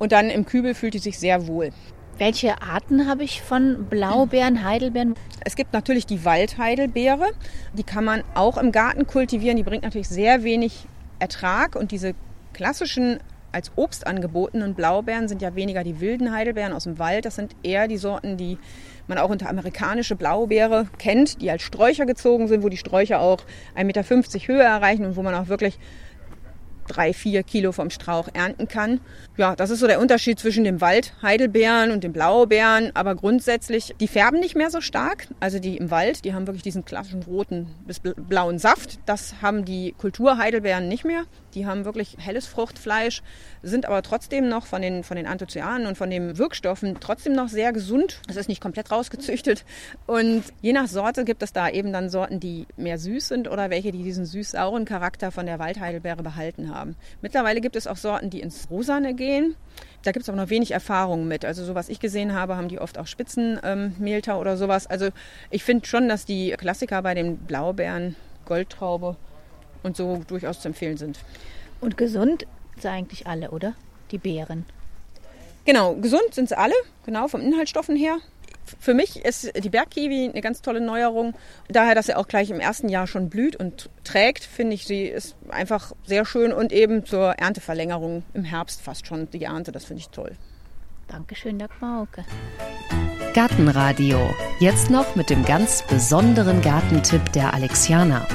Und 0.00 0.10
dann 0.10 0.28
im 0.28 0.44
Kübel 0.44 0.74
fühlt 0.74 0.94
die 0.94 0.98
sich 0.98 1.20
sehr 1.20 1.46
wohl. 1.46 1.70
Welche 2.18 2.62
Arten 2.62 3.06
habe 3.06 3.22
ich 3.22 3.42
von 3.42 3.86
Blaubeeren, 3.88 4.64
Heidelbeeren? 4.64 5.14
Es 5.44 5.54
gibt 5.54 5.72
natürlich 5.72 6.04
die 6.04 6.24
Waldheidelbeere. 6.24 7.28
Die 7.74 7.84
kann 7.84 8.04
man 8.04 8.24
auch 8.34 8.58
im 8.58 8.72
Garten 8.72 9.06
kultivieren. 9.06 9.56
Die 9.56 9.62
bringt 9.62 9.84
natürlich 9.84 10.08
sehr 10.08 10.42
wenig 10.42 10.86
Ertrag. 11.20 11.76
Und 11.76 11.92
diese 11.92 12.14
klassischen 12.56 13.20
als 13.52 13.70
Obst 13.76 14.06
angebotenen 14.06 14.74
Blaubeeren 14.74 15.28
sind 15.28 15.40
ja 15.40 15.54
weniger 15.54 15.84
die 15.84 16.00
wilden 16.00 16.32
Heidelbeeren 16.32 16.72
aus 16.72 16.84
dem 16.84 16.98
Wald. 16.98 17.24
Das 17.24 17.36
sind 17.36 17.54
eher 17.62 17.86
die 17.86 17.96
Sorten, 17.96 18.36
die 18.36 18.58
man 19.06 19.18
auch 19.18 19.30
unter 19.30 19.48
amerikanische 19.48 20.16
Blaubeere 20.16 20.88
kennt, 20.98 21.40
die 21.40 21.50
als 21.50 21.62
Sträucher 21.62 22.06
gezogen 22.06 22.48
sind, 22.48 22.62
wo 22.62 22.68
die 22.68 22.76
Sträucher 22.76 23.20
auch 23.20 23.40
1,50 23.76 23.84
Meter 23.84 24.02
Höhe 24.46 24.62
erreichen 24.62 25.04
und 25.06 25.16
wo 25.16 25.22
man 25.22 25.34
auch 25.34 25.48
wirklich 25.48 25.78
drei, 26.86 27.12
vier 27.12 27.42
Kilo 27.42 27.72
vom 27.72 27.90
Strauch 27.90 28.28
ernten 28.32 28.68
kann. 28.68 29.00
Ja, 29.36 29.56
das 29.56 29.70
ist 29.70 29.80
so 29.80 29.86
der 29.86 30.00
Unterschied 30.00 30.38
zwischen 30.38 30.64
dem 30.64 30.80
Wald 30.80 31.14
Heidelbeeren 31.22 31.90
und 31.90 32.04
den 32.04 32.12
Blaubeeren. 32.12 32.90
Aber 32.94 33.14
grundsätzlich, 33.14 33.94
die 34.00 34.08
färben 34.08 34.40
nicht 34.40 34.56
mehr 34.56 34.70
so 34.70 34.80
stark. 34.80 35.28
Also 35.40 35.58
die 35.58 35.76
im 35.76 35.90
Wald, 35.90 36.24
die 36.24 36.34
haben 36.34 36.46
wirklich 36.46 36.62
diesen 36.62 36.84
klassischen 36.84 37.22
roten 37.22 37.68
bis 37.86 38.00
blauen 38.00 38.58
Saft. 38.58 38.98
Das 39.06 39.42
haben 39.42 39.64
die 39.64 39.94
Kulturheidelbeeren 39.98 40.88
nicht 40.88 41.04
mehr. 41.04 41.24
Die 41.56 41.64
haben 41.64 41.86
wirklich 41.86 42.18
helles 42.18 42.46
Fruchtfleisch, 42.46 43.22
sind 43.62 43.86
aber 43.86 44.02
trotzdem 44.02 44.46
noch 44.46 44.66
von 44.66 44.82
den, 44.82 45.02
von 45.02 45.16
den 45.16 45.26
Anthocyanen 45.26 45.86
und 45.86 45.96
von 45.96 46.10
den 46.10 46.36
Wirkstoffen 46.36 46.98
trotzdem 47.00 47.32
noch 47.32 47.48
sehr 47.48 47.72
gesund. 47.72 48.20
Es 48.28 48.36
ist 48.36 48.50
nicht 48.50 48.60
komplett 48.60 48.92
rausgezüchtet. 48.92 49.64
Und 50.06 50.44
je 50.60 50.74
nach 50.74 50.86
Sorte 50.86 51.24
gibt 51.24 51.42
es 51.42 51.54
da 51.54 51.70
eben 51.70 51.94
dann 51.94 52.10
Sorten, 52.10 52.40
die 52.40 52.66
mehr 52.76 52.98
süß 52.98 53.28
sind 53.28 53.48
oder 53.48 53.70
welche, 53.70 53.90
die 53.90 54.02
diesen 54.02 54.26
süß-sauren 54.26 54.84
Charakter 54.84 55.32
von 55.32 55.46
der 55.46 55.58
Waldheidelbeere 55.58 56.22
behalten 56.22 56.74
haben. 56.74 56.94
Mittlerweile 57.22 57.62
gibt 57.62 57.74
es 57.74 57.86
auch 57.86 57.96
Sorten, 57.96 58.28
die 58.28 58.40
ins 58.40 58.68
Rosane 58.70 59.14
gehen. 59.14 59.56
Da 60.02 60.12
gibt 60.12 60.24
es 60.24 60.28
aber 60.28 60.36
noch 60.36 60.50
wenig 60.50 60.72
Erfahrung 60.72 61.26
mit. 61.26 61.46
Also 61.46 61.64
so 61.64 61.74
was 61.74 61.88
ich 61.88 62.00
gesehen 62.00 62.34
habe, 62.34 62.58
haben 62.58 62.68
die 62.68 62.80
oft 62.80 62.98
auch 62.98 63.06
Spitzenmehltau 63.06 64.34
ähm, 64.34 64.40
oder 64.40 64.58
sowas. 64.58 64.86
Also 64.86 65.08
ich 65.50 65.64
finde 65.64 65.86
schon, 65.86 66.06
dass 66.06 66.26
die 66.26 66.50
Klassiker 66.50 67.00
bei 67.00 67.14
den 67.14 67.38
Blaubeeren, 67.38 68.14
Goldtraube 68.44 69.16
und 69.86 69.96
so 69.96 70.20
durchaus 70.26 70.60
zu 70.60 70.68
empfehlen 70.68 70.98
sind. 70.98 71.18
Und 71.80 71.96
gesund 71.96 72.46
sind 72.76 72.90
eigentlich 72.90 73.26
alle, 73.26 73.50
oder? 73.50 73.74
Die 74.10 74.18
Beeren. 74.18 74.66
Genau, 75.64 75.94
gesund 75.94 76.32
sind 76.34 76.48
sie 76.48 76.58
alle, 76.58 76.74
genau, 77.06 77.28
vom 77.28 77.40
Inhaltsstoffen 77.40 77.96
her. 77.96 78.18
Für 78.80 78.94
mich 78.94 79.24
ist 79.24 79.52
die 79.56 79.68
Bergkiwi 79.68 80.28
eine 80.28 80.40
ganz 80.40 80.60
tolle 80.60 80.80
Neuerung. 80.80 81.34
Daher, 81.68 81.94
dass 81.94 82.06
sie 82.06 82.16
auch 82.16 82.26
gleich 82.26 82.50
im 82.50 82.60
ersten 82.60 82.88
Jahr 82.88 83.06
schon 83.06 83.30
blüht 83.30 83.56
und 83.56 83.88
trägt, 84.02 84.42
finde 84.42 84.74
ich, 84.74 84.86
sie 84.86 85.04
ist 85.04 85.36
einfach 85.48 85.92
sehr 86.04 86.24
schön 86.24 86.52
und 86.52 86.72
eben 86.72 87.06
zur 87.06 87.32
Ernteverlängerung 87.32 88.24
im 88.34 88.44
Herbst 88.44 88.80
fast 88.80 89.06
schon 89.06 89.30
die 89.30 89.44
Ernte. 89.44 89.70
Das 89.70 89.84
finde 89.84 90.00
ich 90.00 90.08
toll. 90.08 90.32
Dankeschön, 91.08 91.58
Dagmar 91.60 92.02
Auke. 92.02 92.24
Gartenradio. 93.36 94.34
Jetzt 94.60 94.88
noch 94.88 95.14
mit 95.14 95.28
dem 95.28 95.44
ganz 95.44 95.84
besonderen 95.86 96.62
Gartentipp 96.62 97.34
der 97.34 97.52
Alexianer. 97.52 98.26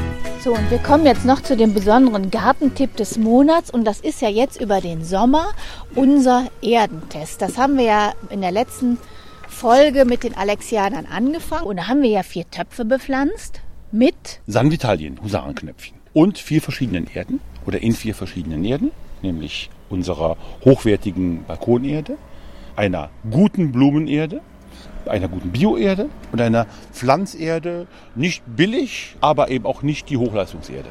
So, 0.44 0.54
und 0.54 0.70
wir 0.70 0.78
kommen 0.78 1.08
jetzt 1.08 1.26
noch 1.26 1.42
zu 1.42 1.58
dem 1.58 1.74
besonderen 1.74 2.30
Gartentipp 2.30 2.96
des 2.98 3.18
Monats. 3.18 3.72
Und 3.72 3.86
das 3.86 4.00
ist 4.00 4.22
ja 4.22 4.30
jetzt 4.30 4.62
über 4.62 4.80
den 4.80 5.04
Sommer 5.04 5.48
unser 5.96 6.46
Erdentest. 6.62 7.42
Das 7.42 7.58
haben 7.58 7.80
wir 7.80 7.86
ja 7.86 8.14
in 8.30 8.42
der 8.42 8.52
letzten 8.52 9.00
Folge 9.48 10.06
mit 10.06 10.24
den 10.24 10.38
Alexianern 10.38 11.08
angefangen. 11.08 11.66
Und 11.66 11.78
da 11.78 11.88
haben 11.88 12.04
wir 12.04 12.12
ja 12.12 12.22
vier 12.22 12.48
Töpfe 12.52 12.86
bepflanzt 12.86 13.62
mit 13.92 14.40
San 14.46 14.70
Vitalien, 14.70 15.20
Husarenknöpfchen. 15.24 15.98
Und 16.14 16.38
vier 16.38 16.62
verschiedenen 16.62 17.08
Erden 17.12 17.40
oder 17.66 17.82
in 17.82 17.94
vier 17.94 18.14
verschiedenen 18.14 18.64
Erden, 18.64 18.92
nämlich 19.24 19.72
unserer 19.90 20.38
hochwertigen 20.64 21.44
Balkonerde, 21.46 22.20
einer 22.76 23.10
guten 23.32 23.72
Blumenerde, 23.72 24.42
einer 25.08 25.28
guten 25.28 25.52
Bioerde 25.52 26.10
und 26.32 26.42
einer 26.42 26.66
Pflanzerde. 26.92 27.88
Nicht 28.16 28.44
billig, 28.46 29.16
aber 29.22 29.50
eben 29.50 29.66
auch 29.66 29.82
nicht 29.82 30.10
die 30.10 30.18
Hochleistungserde. 30.18 30.90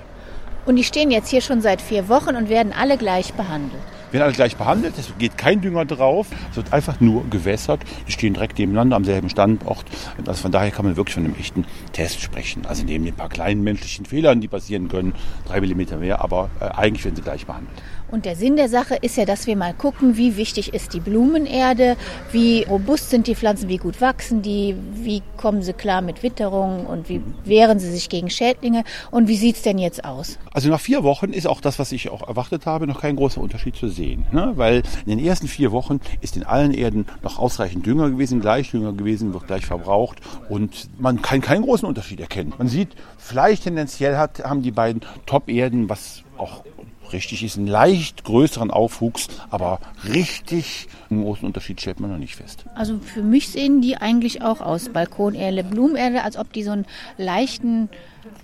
Und 0.67 0.77
die 0.77 0.85
stehen 0.85 1.11
jetzt 1.11 1.29
hier 1.29 1.41
schon 1.41 1.63
seit 1.63 1.81
vier 1.81 2.09
Wochen 2.09 2.37
und 2.37 2.49
werden 2.49 2.73
alle 2.73 2.99
gleich 2.99 3.33
behandelt. 3.33 3.81
Werden 4.13 4.25
alle 4.25 4.33
gleich 4.33 4.57
behandelt, 4.57 4.95
es 4.99 5.13
geht 5.19 5.39
kein 5.39 5.61
Dünger 5.61 5.85
drauf, 5.85 6.27
es 6.51 6.57
wird 6.57 6.73
einfach 6.73 7.01
nur 7.01 7.25
gewässert. 7.31 7.81
Die 8.09 8.13
stehen 8.13 8.35
direkt 8.35 8.59
nebeneinander 8.59 8.97
am 8.97 9.05
selben 9.05 9.31
Standort. 9.31 9.85
Also 10.27 10.43
von 10.43 10.53
daher 10.53 10.71
kann 10.73 10.85
man 10.85 10.97
wirklich 10.97 11.15
von 11.15 11.25
einem 11.25 11.37
echten 11.37 11.65
Test 11.93 12.21
sprechen. 12.21 12.67
Also 12.67 12.85
neben 12.85 13.05
den 13.05 13.15
paar 13.15 13.29
kleinen 13.29 13.63
menschlichen 13.63 14.07
Fehlern, 14.07 14.41
die 14.41 14.49
passieren 14.49 14.89
können, 14.89 15.15
drei 15.47 15.61
Millimeter 15.61 15.97
mehr, 15.97 16.21
aber 16.21 16.51
äh, 16.61 16.65
eigentlich 16.65 17.05
werden 17.05 17.17
sie 17.17 17.23
gleich 17.23 17.47
behandelt. 17.47 17.81
Und 18.11 18.25
der 18.25 18.37
Sinn 18.37 18.57
der 18.57 18.69
Sache 18.69 18.97
ist 18.97 19.17
ja, 19.17 19.25
dass 19.25 19.47
wir 19.47 19.57
mal 19.57 19.73
gucken, 19.73 20.17
wie 20.17 20.37
wichtig 20.37 20.75
ist 20.75 20.95
die 20.95 21.01
Blumenerde, 21.01 21.97
wie 22.33 22.65
robust 22.65 23.11
sind 23.11 23.27
die 23.27 23.35
Pflanzen, 23.35 23.69
wie 23.69 23.77
gut 23.77 24.01
wachsen 24.01 24.43
die, 24.43 24.75
wie 24.95 25.23
kommen 25.37 25.63
sie 25.63 25.73
klar 25.73 26.03
mit 26.03 26.23
Witterung 26.23 26.87
und 26.87 27.09
wie 27.09 27.23
wehren 27.45 27.79
sie 27.79 27.91
sich 27.91 28.09
gegen 28.09 28.31
Schädlinge 28.31 28.85
und 29.11 29.29
wie 29.29 29.37
sieht's 29.37 29.63
denn 29.63 29.79
jetzt 29.79 30.05
aus? 30.05 30.39
Also 30.53 30.69
nach 30.69 30.81
vier 30.81 31.05
Wochen 31.05 31.33
ist 31.33 31.47
auch 31.47 31.61
das, 31.61 31.79
was 31.79 31.93
ich 31.93 32.11
auch 32.11 32.27
erwartet 32.27 32.67
habe, 32.67 32.87
noch 32.87 33.01
kein 33.01 33.17
großer 33.17 33.41
Unterschied 33.41 33.77
zu 33.77 33.89
sehen. 33.89 34.27
Ne? 34.33 34.53
Weil 34.57 34.83
in 35.07 35.17
den 35.17 35.25
ersten 35.25 35.47
vier 35.47 35.73
Wochen 35.73 36.01
ist 36.21 36.37
in 36.37 36.43
allen 36.43 36.75
Erden 36.75 37.07
noch 37.23 37.39
ausreichend 37.39 37.87
Dünger 37.87 38.11
gewesen, 38.11 38.41
gleich 38.41 38.71
Dünger 38.71 38.93
gewesen, 38.93 39.33
wird 39.33 39.47
gleich 39.47 39.67
verbraucht 39.67 40.19
und 40.49 40.89
man 40.99 41.23
kann 41.23 41.41
keinen 41.41 41.63
großen 41.63 41.87
Unterschied 41.87 42.21
erkennen. 42.21 42.53
Man 42.59 42.69
sieht, 42.69 42.89
vielleicht 43.19 43.65
tendenziell 43.65 44.17
hat, 44.17 44.43
haben 44.45 44.63
die 44.63 44.73
beiden 44.73 45.03
Top-Erden, 45.27 45.89
was 45.89 46.25
auch 46.37 46.65
richtig 47.13 47.43
ist, 47.45 47.57
einen 47.57 47.67
leicht 47.67 48.25
größeren 48.25 48.71
Aufwuchs, 48.71 49.29
aber 49.51 49.81
richtig 50.13 50.89
einen 51.11 51.23
großen 51.23 51.47
Unterschied 51.47 51.81
stellt 51.81 52.01
man 52.01 52.11
noch 52.11 52.19
nicht 52.19 52.37
fest. 52.37 52.65
Also 52.75 52.99
für 52.99 53.23
mich 53.23 53.49
sehen 53.49 53.81
die 53.81 53.97
eigentlich 53.97 54.43
auch 54.43 54.61
aus 54.61 54.89
Balkonerde, 54.89 55.65
Blumenerde, 55.65 56.23
als 56.23 56.37
ob 56.37 56.53
die 56.53 56.63
so 56.63 56.71
einen 56.71 56.87
leichten 57.19 57.89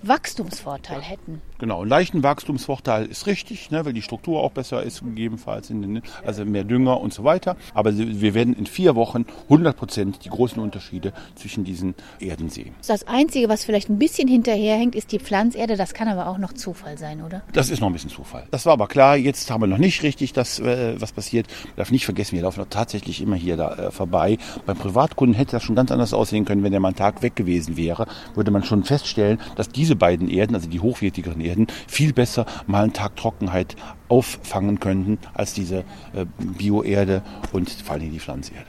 Wachstumsvorteil 0.03 1.01
hätten. 1.01 1.41
Genau, 1.59 1.81
einen 1.81 1.89
leichten 1.89 2.23
Wachstumsvorteil 2.23 3.05
ist 3.05 3.25
richtig, 3.25 3.71
ne, 3.71 3.85
weil 3.85 3.93
die 3.93 4.01
Struktur 4.01 4.41
auch 4.41 4.51
besser 4.51 4.83
ist, 4.83 5.01
gegebenenfalls, 5.01 5.69
in 5.69 5.81
den, 5.81 6.01
also 6.25 6.45
mehr 6.45 6.63
Dünger 6.63 6.99
und 6.99 7.13
so 7.13 7.23
weiter. 7.23 7.57
Aber 7.73 7.97
wir 7.97 8.33
werden 8.33 8.53
in 8.53 8.65
vier 8.65 8.95
Wochen 8.95 9.25
100 9.43 9.75
Prozent 9.75 10.25
die 10.25 10.29
großen 10.29 10.61
Unterschiede 10.61 11.13
zwischen 11.35 11.63
diesen 11.63 11.95
Erden 12.19 12.49
sehen. 12.49 12.75
Das 12.87 13.07
Einzige, 13.07 13.49
was 13.49 13.63
vielleicht 13.63 13.89
ein 13.89 13.97
bisschen 13.97 14.27
hinterherhängt, 14.27 14.95
ist 14.95 15.11
die 15.11 15.19
Pflanzerde. 15.19 15.77
Das 15.77 15.93
kann 15.93 16.07
aber 16.07 16.27
auch 16.27 16.37
noch 16.37 16.53
Zufall 16.53 16.97
sein, 16.97 17.23
oder? 17.23 17.41
Das 17.53 17.69
ist 17.69 17.79
noch 17.79 17.87
ein 17.87 17.93
bisschen 17.93 18.09
Zufall. 18.09 18.47
Das 18.51 18.65
war 18.65 18.73
aber 18.73 18.87
klar. 18.87 19.17
Jetzt 19.17 19.49
haben 19.49 19.61
wir 19.61 19.67
noch 19.67 19.77
nicht 19.77 20.03
richtig 20.03 20.33
das, 20.33 20.59
äh, 20.59 20.99
was 20.99 21.11
passiert. 21.11 21.47
Man 21.65 21.75
darf 21.77 21.91
nicht 21.91 22.05
vergessen, 22.05 22.35
wir 22.35 22.43
laufen 22.43 22.63
tatsächlich 22.69 23.21
immer 23.21 23.35
hier 23.35 23.57
da 23.57 23.75
äh, 23.75 23.91
vorbei. 23.91 24.37
Beim 24.65 24.77
Privatkunden 24.77 25.35
hätte 25.35 25.51
das 25.53 25.63
schon 25.63 25.75
ganz 25.75 25.91
anders 25.91 26.13
aussehen 26.13 26.45
können, 26.45 26.63
wenn 26.63 26.71
der 26.71 26.79
mal 26.79 26.89
einen 26.89 26.97
Tag 26.97 27.21
weg 27.21 27.35
gewesen 27.35 27.77
wäre. 27.77 28.07
Würde 28.35 28.51
man 28.51 28.63
schon 28.63 28.83
feststellen, 28.83 29.39
dass 29.55 29.66
diese 29.75 29.95
beiden 29.95 30.29
Erden, 30.29 30.55
also 30.55 30.69
die 30.69 30.79
hochwertigeren 30.79 31.41
Erden, 31.41 31.67
viel 31.87 32.13
besser 32.13 32.45
mal 32.65 32.83
einen 32.83 32.93
Tag 32.93 33.15
Trockenheit 33.15 33.75
auffangen 34.09 34.79
könnten 34.79 35.19
als 35.33 35.53
diese 35.53 35.79
äh, 36.13 36.25
Bioerde 36.39 37.21
und 37.51 37.69
vor 37.69 37.95
allem 37.95 38.11
die 38.11 38.19
Pflanzerde. 38.19 38.65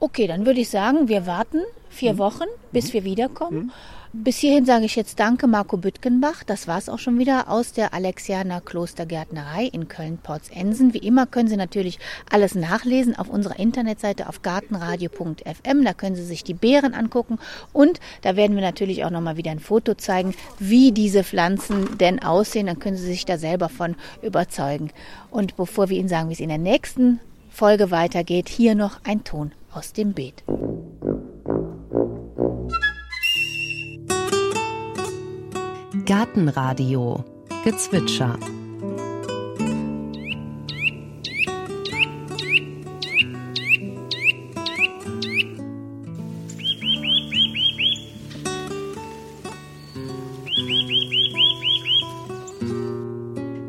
Okay, 0.00 0.26
dann 0.26 0.46
würde 0.46 0.60
ich 0.60 0.68
sagen, 0.70 1.08
wir 1.08 1.26
warten 1.26 1.60
vier 1.88 2.14
mhm. 2.14 2.18
Wochen, 2.18 2.44
bis 2.72 2.88
mhm. 2.88 2.92
wir 2.92 3.04
wiederkommen. 3.04 3.58
Mhm. 3.58 3.72
Bis 4.16 4.38
hierhin 4.38 4.64
sage 4.64 4.84
ich 4.84 4.94
jetzt 4.94 5.18
Danke, 5.18 5.48
Marco 5.48 5.76
Büttgenbach. 5.76 6.44
Das 6.44 6.68
war 6.68 6.78
es 6.78 6.88
auch 6.88 7.00
schon 7.00 7.18
wieder 7.18 7.50
aus 7.50 7.72
der 7.72 7.92
Alexianer 7.92 8.60
Klostergärtnerei 8.60 9.64
in 9.64 9.88
Köln-Porzensen. 9.88 10.94
Wie 10.94 10.98
immer 10.98 11.26
können 11.26 11.48
Sie 11.48 11.56
natürlich 11.56 11.98
alles 12.30 12.54
nachlesen 12.54 13.16
auf 13.16 13.28
unserer 13.28 13.58
Internetseite 13.58 14.28
auf 14.28 14.40
gartenradio.fm. 14.42 15.84
Da 15.84 15.94
können 15.94 16.14
Sie 16.14 16.22
sich 16.22 16.44
die 16.44 16.54
Beeren 16.54 16.94
angucken 16.94 17.40
und 17.72 17.98
da 18.22 18.36
werden 18.36 18.54
wir 18.54 18.62
natürlich 18.62 19.04
auch 19.04 19.10
nochmal 19.10 19.36
wieder 19.36 19.50
ein 19.50 19.58
Foto 19.58 19.94
zeigen, 19.94 20.32
wie 20.60 20.92
diese 20.92 21.24
Pflanzen 21.24 21.98
denn 21.98 22.22
aussehen. 22.22 22.68
Dann 22.68 22.78
können 22.78 22.96
Sie 22.96 23.06
sich 23.06 23.26
da 23.26 23.36
selber 23.36 23.68
von 23.68 23.96
überzeugen. 24.22 24.90
Und 25.32 25.56
bevor 25.56 25.88
wir 25.88 25.98
Ihnen 25.98 26.08
sagen, 26.08 26.28
wie 26.28 26.34
es 26.34 26.40
in 26.40 26.50
der 26.50 26.58
nächsten 26.58 27.18
Folge 27.50 27.90
weitergeht, 27.90 28.48
hier 28.48 28.76
noch 28.76 29.00
ein 29.02 29.24
Ton 29.24 29.50
aus 29.72 29.92
dem 29.92 30.12
Beet. 30.12 30.44
Gartenradio 36.06 37.24
Gezwitscher 37.64 38.38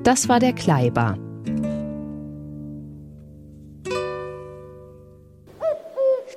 Das 0.04 0.28
war 0.28 0.39
der 0.41 0.52
Kleiber. 0.52 1.17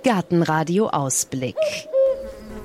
Gartenradio 0.04 0.88
Ausblick. 0.88 1.56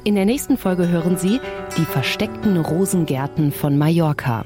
In 0.04 0.16
der 0.16 0.26
nächsten 0.26 0.58
Folge 0.58 0.88
hören 0.88 1.18
Sie 1.18 1.40
die 1.78 1.86
versteckten 1.86 2.58
Rosengärten 2.58 3.52
von 3.52 3.78
Mallorca. 3.78 4.46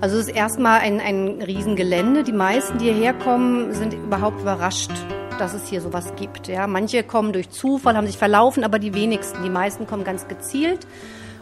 Also 0.00 0.18
es 0.18 0.28
ist 0.28 0.36
erstmal 0.36 0.80
ein, 0.80 1.00
ein 1.00 1.40
Riesengelände. 1.40 2.24
Die 2.24 2.32
meisten, 2.32 2.76
die 2.76 2.86
hierher 2.92 3.14
kommen, 3.14 3.72
sind 3.72 3.94
überhaupt 3.94 4.42
überrascht, 4.42 4.90
dass 5.38 5.54
es 5.54 5.66
hier 5.68 5.80
sowas 5.80 6.12
gibt. 6.16 6.48
Ja, 6.48 6.66
manche 6.66 7.02
kommen 7.04 7.32
durch 7.32 7.48
Zufall, 7.48 7.96
haben 7.96 8.06
sich 8.06 8.18
verlaufen, 8.18 8.64
aber 8.64 8.78
die 8.78 8.92
wenigsten. 8.92 9.42
Die 9.42 9.50
meisten 9.50 9.86
kommen 9.86 10.04
ganz 10.04 10.28
gezielt. 10.28 10.86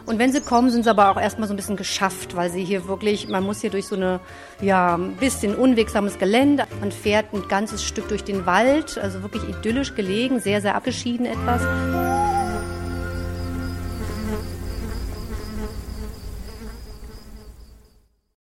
Und 0.05 0.17
wenn 0.17 0.31
sie 0.31 0.41
kommen, 0.41 0.69
sind 0.69 0.83
sie 0.83 0.89
aber 0.89 1.11
auch 1.11 1.19
erstmal 1.19 1.47
so 1.47 1.53
ein 1.53 1.57
bisschen 1.57 1.77
geschafft, 1.77 2.35
weil 2.37 2.49
sie 2.49 2.63
hier 2.63 2.87
wirklich, 2.87 3.27
man 3.27 3.43
muss 3.43 3.59
hier 3.59 3.69
durch 3.69 3.87
so 3.87 3.95
eine, 3.95 4.21
ja, 4.61 4.95
ein 4.95 5.15
bisschen 5.17 5.55
unwegsames 5.55 6.19
Gelände. 6.19 6.65
Man 6.79 6.91
fährt 6.91 7.33
ein 7.33 7.47
ganzes 7.49 7.83
Stück 7.83 8.07
durch 8.07 8.23
den 8.23 8.45
Wald, 8.45 8.97
also 8.97 9.23
wirklich 9.23 9.43
idyllisch 9.47 9.95
gelegen, 9.95 10.39
sehr, 10.39 10.61
sehr 10.61 10.75
abgeschieden 10.75 11.25
etwas. 11.25 11.61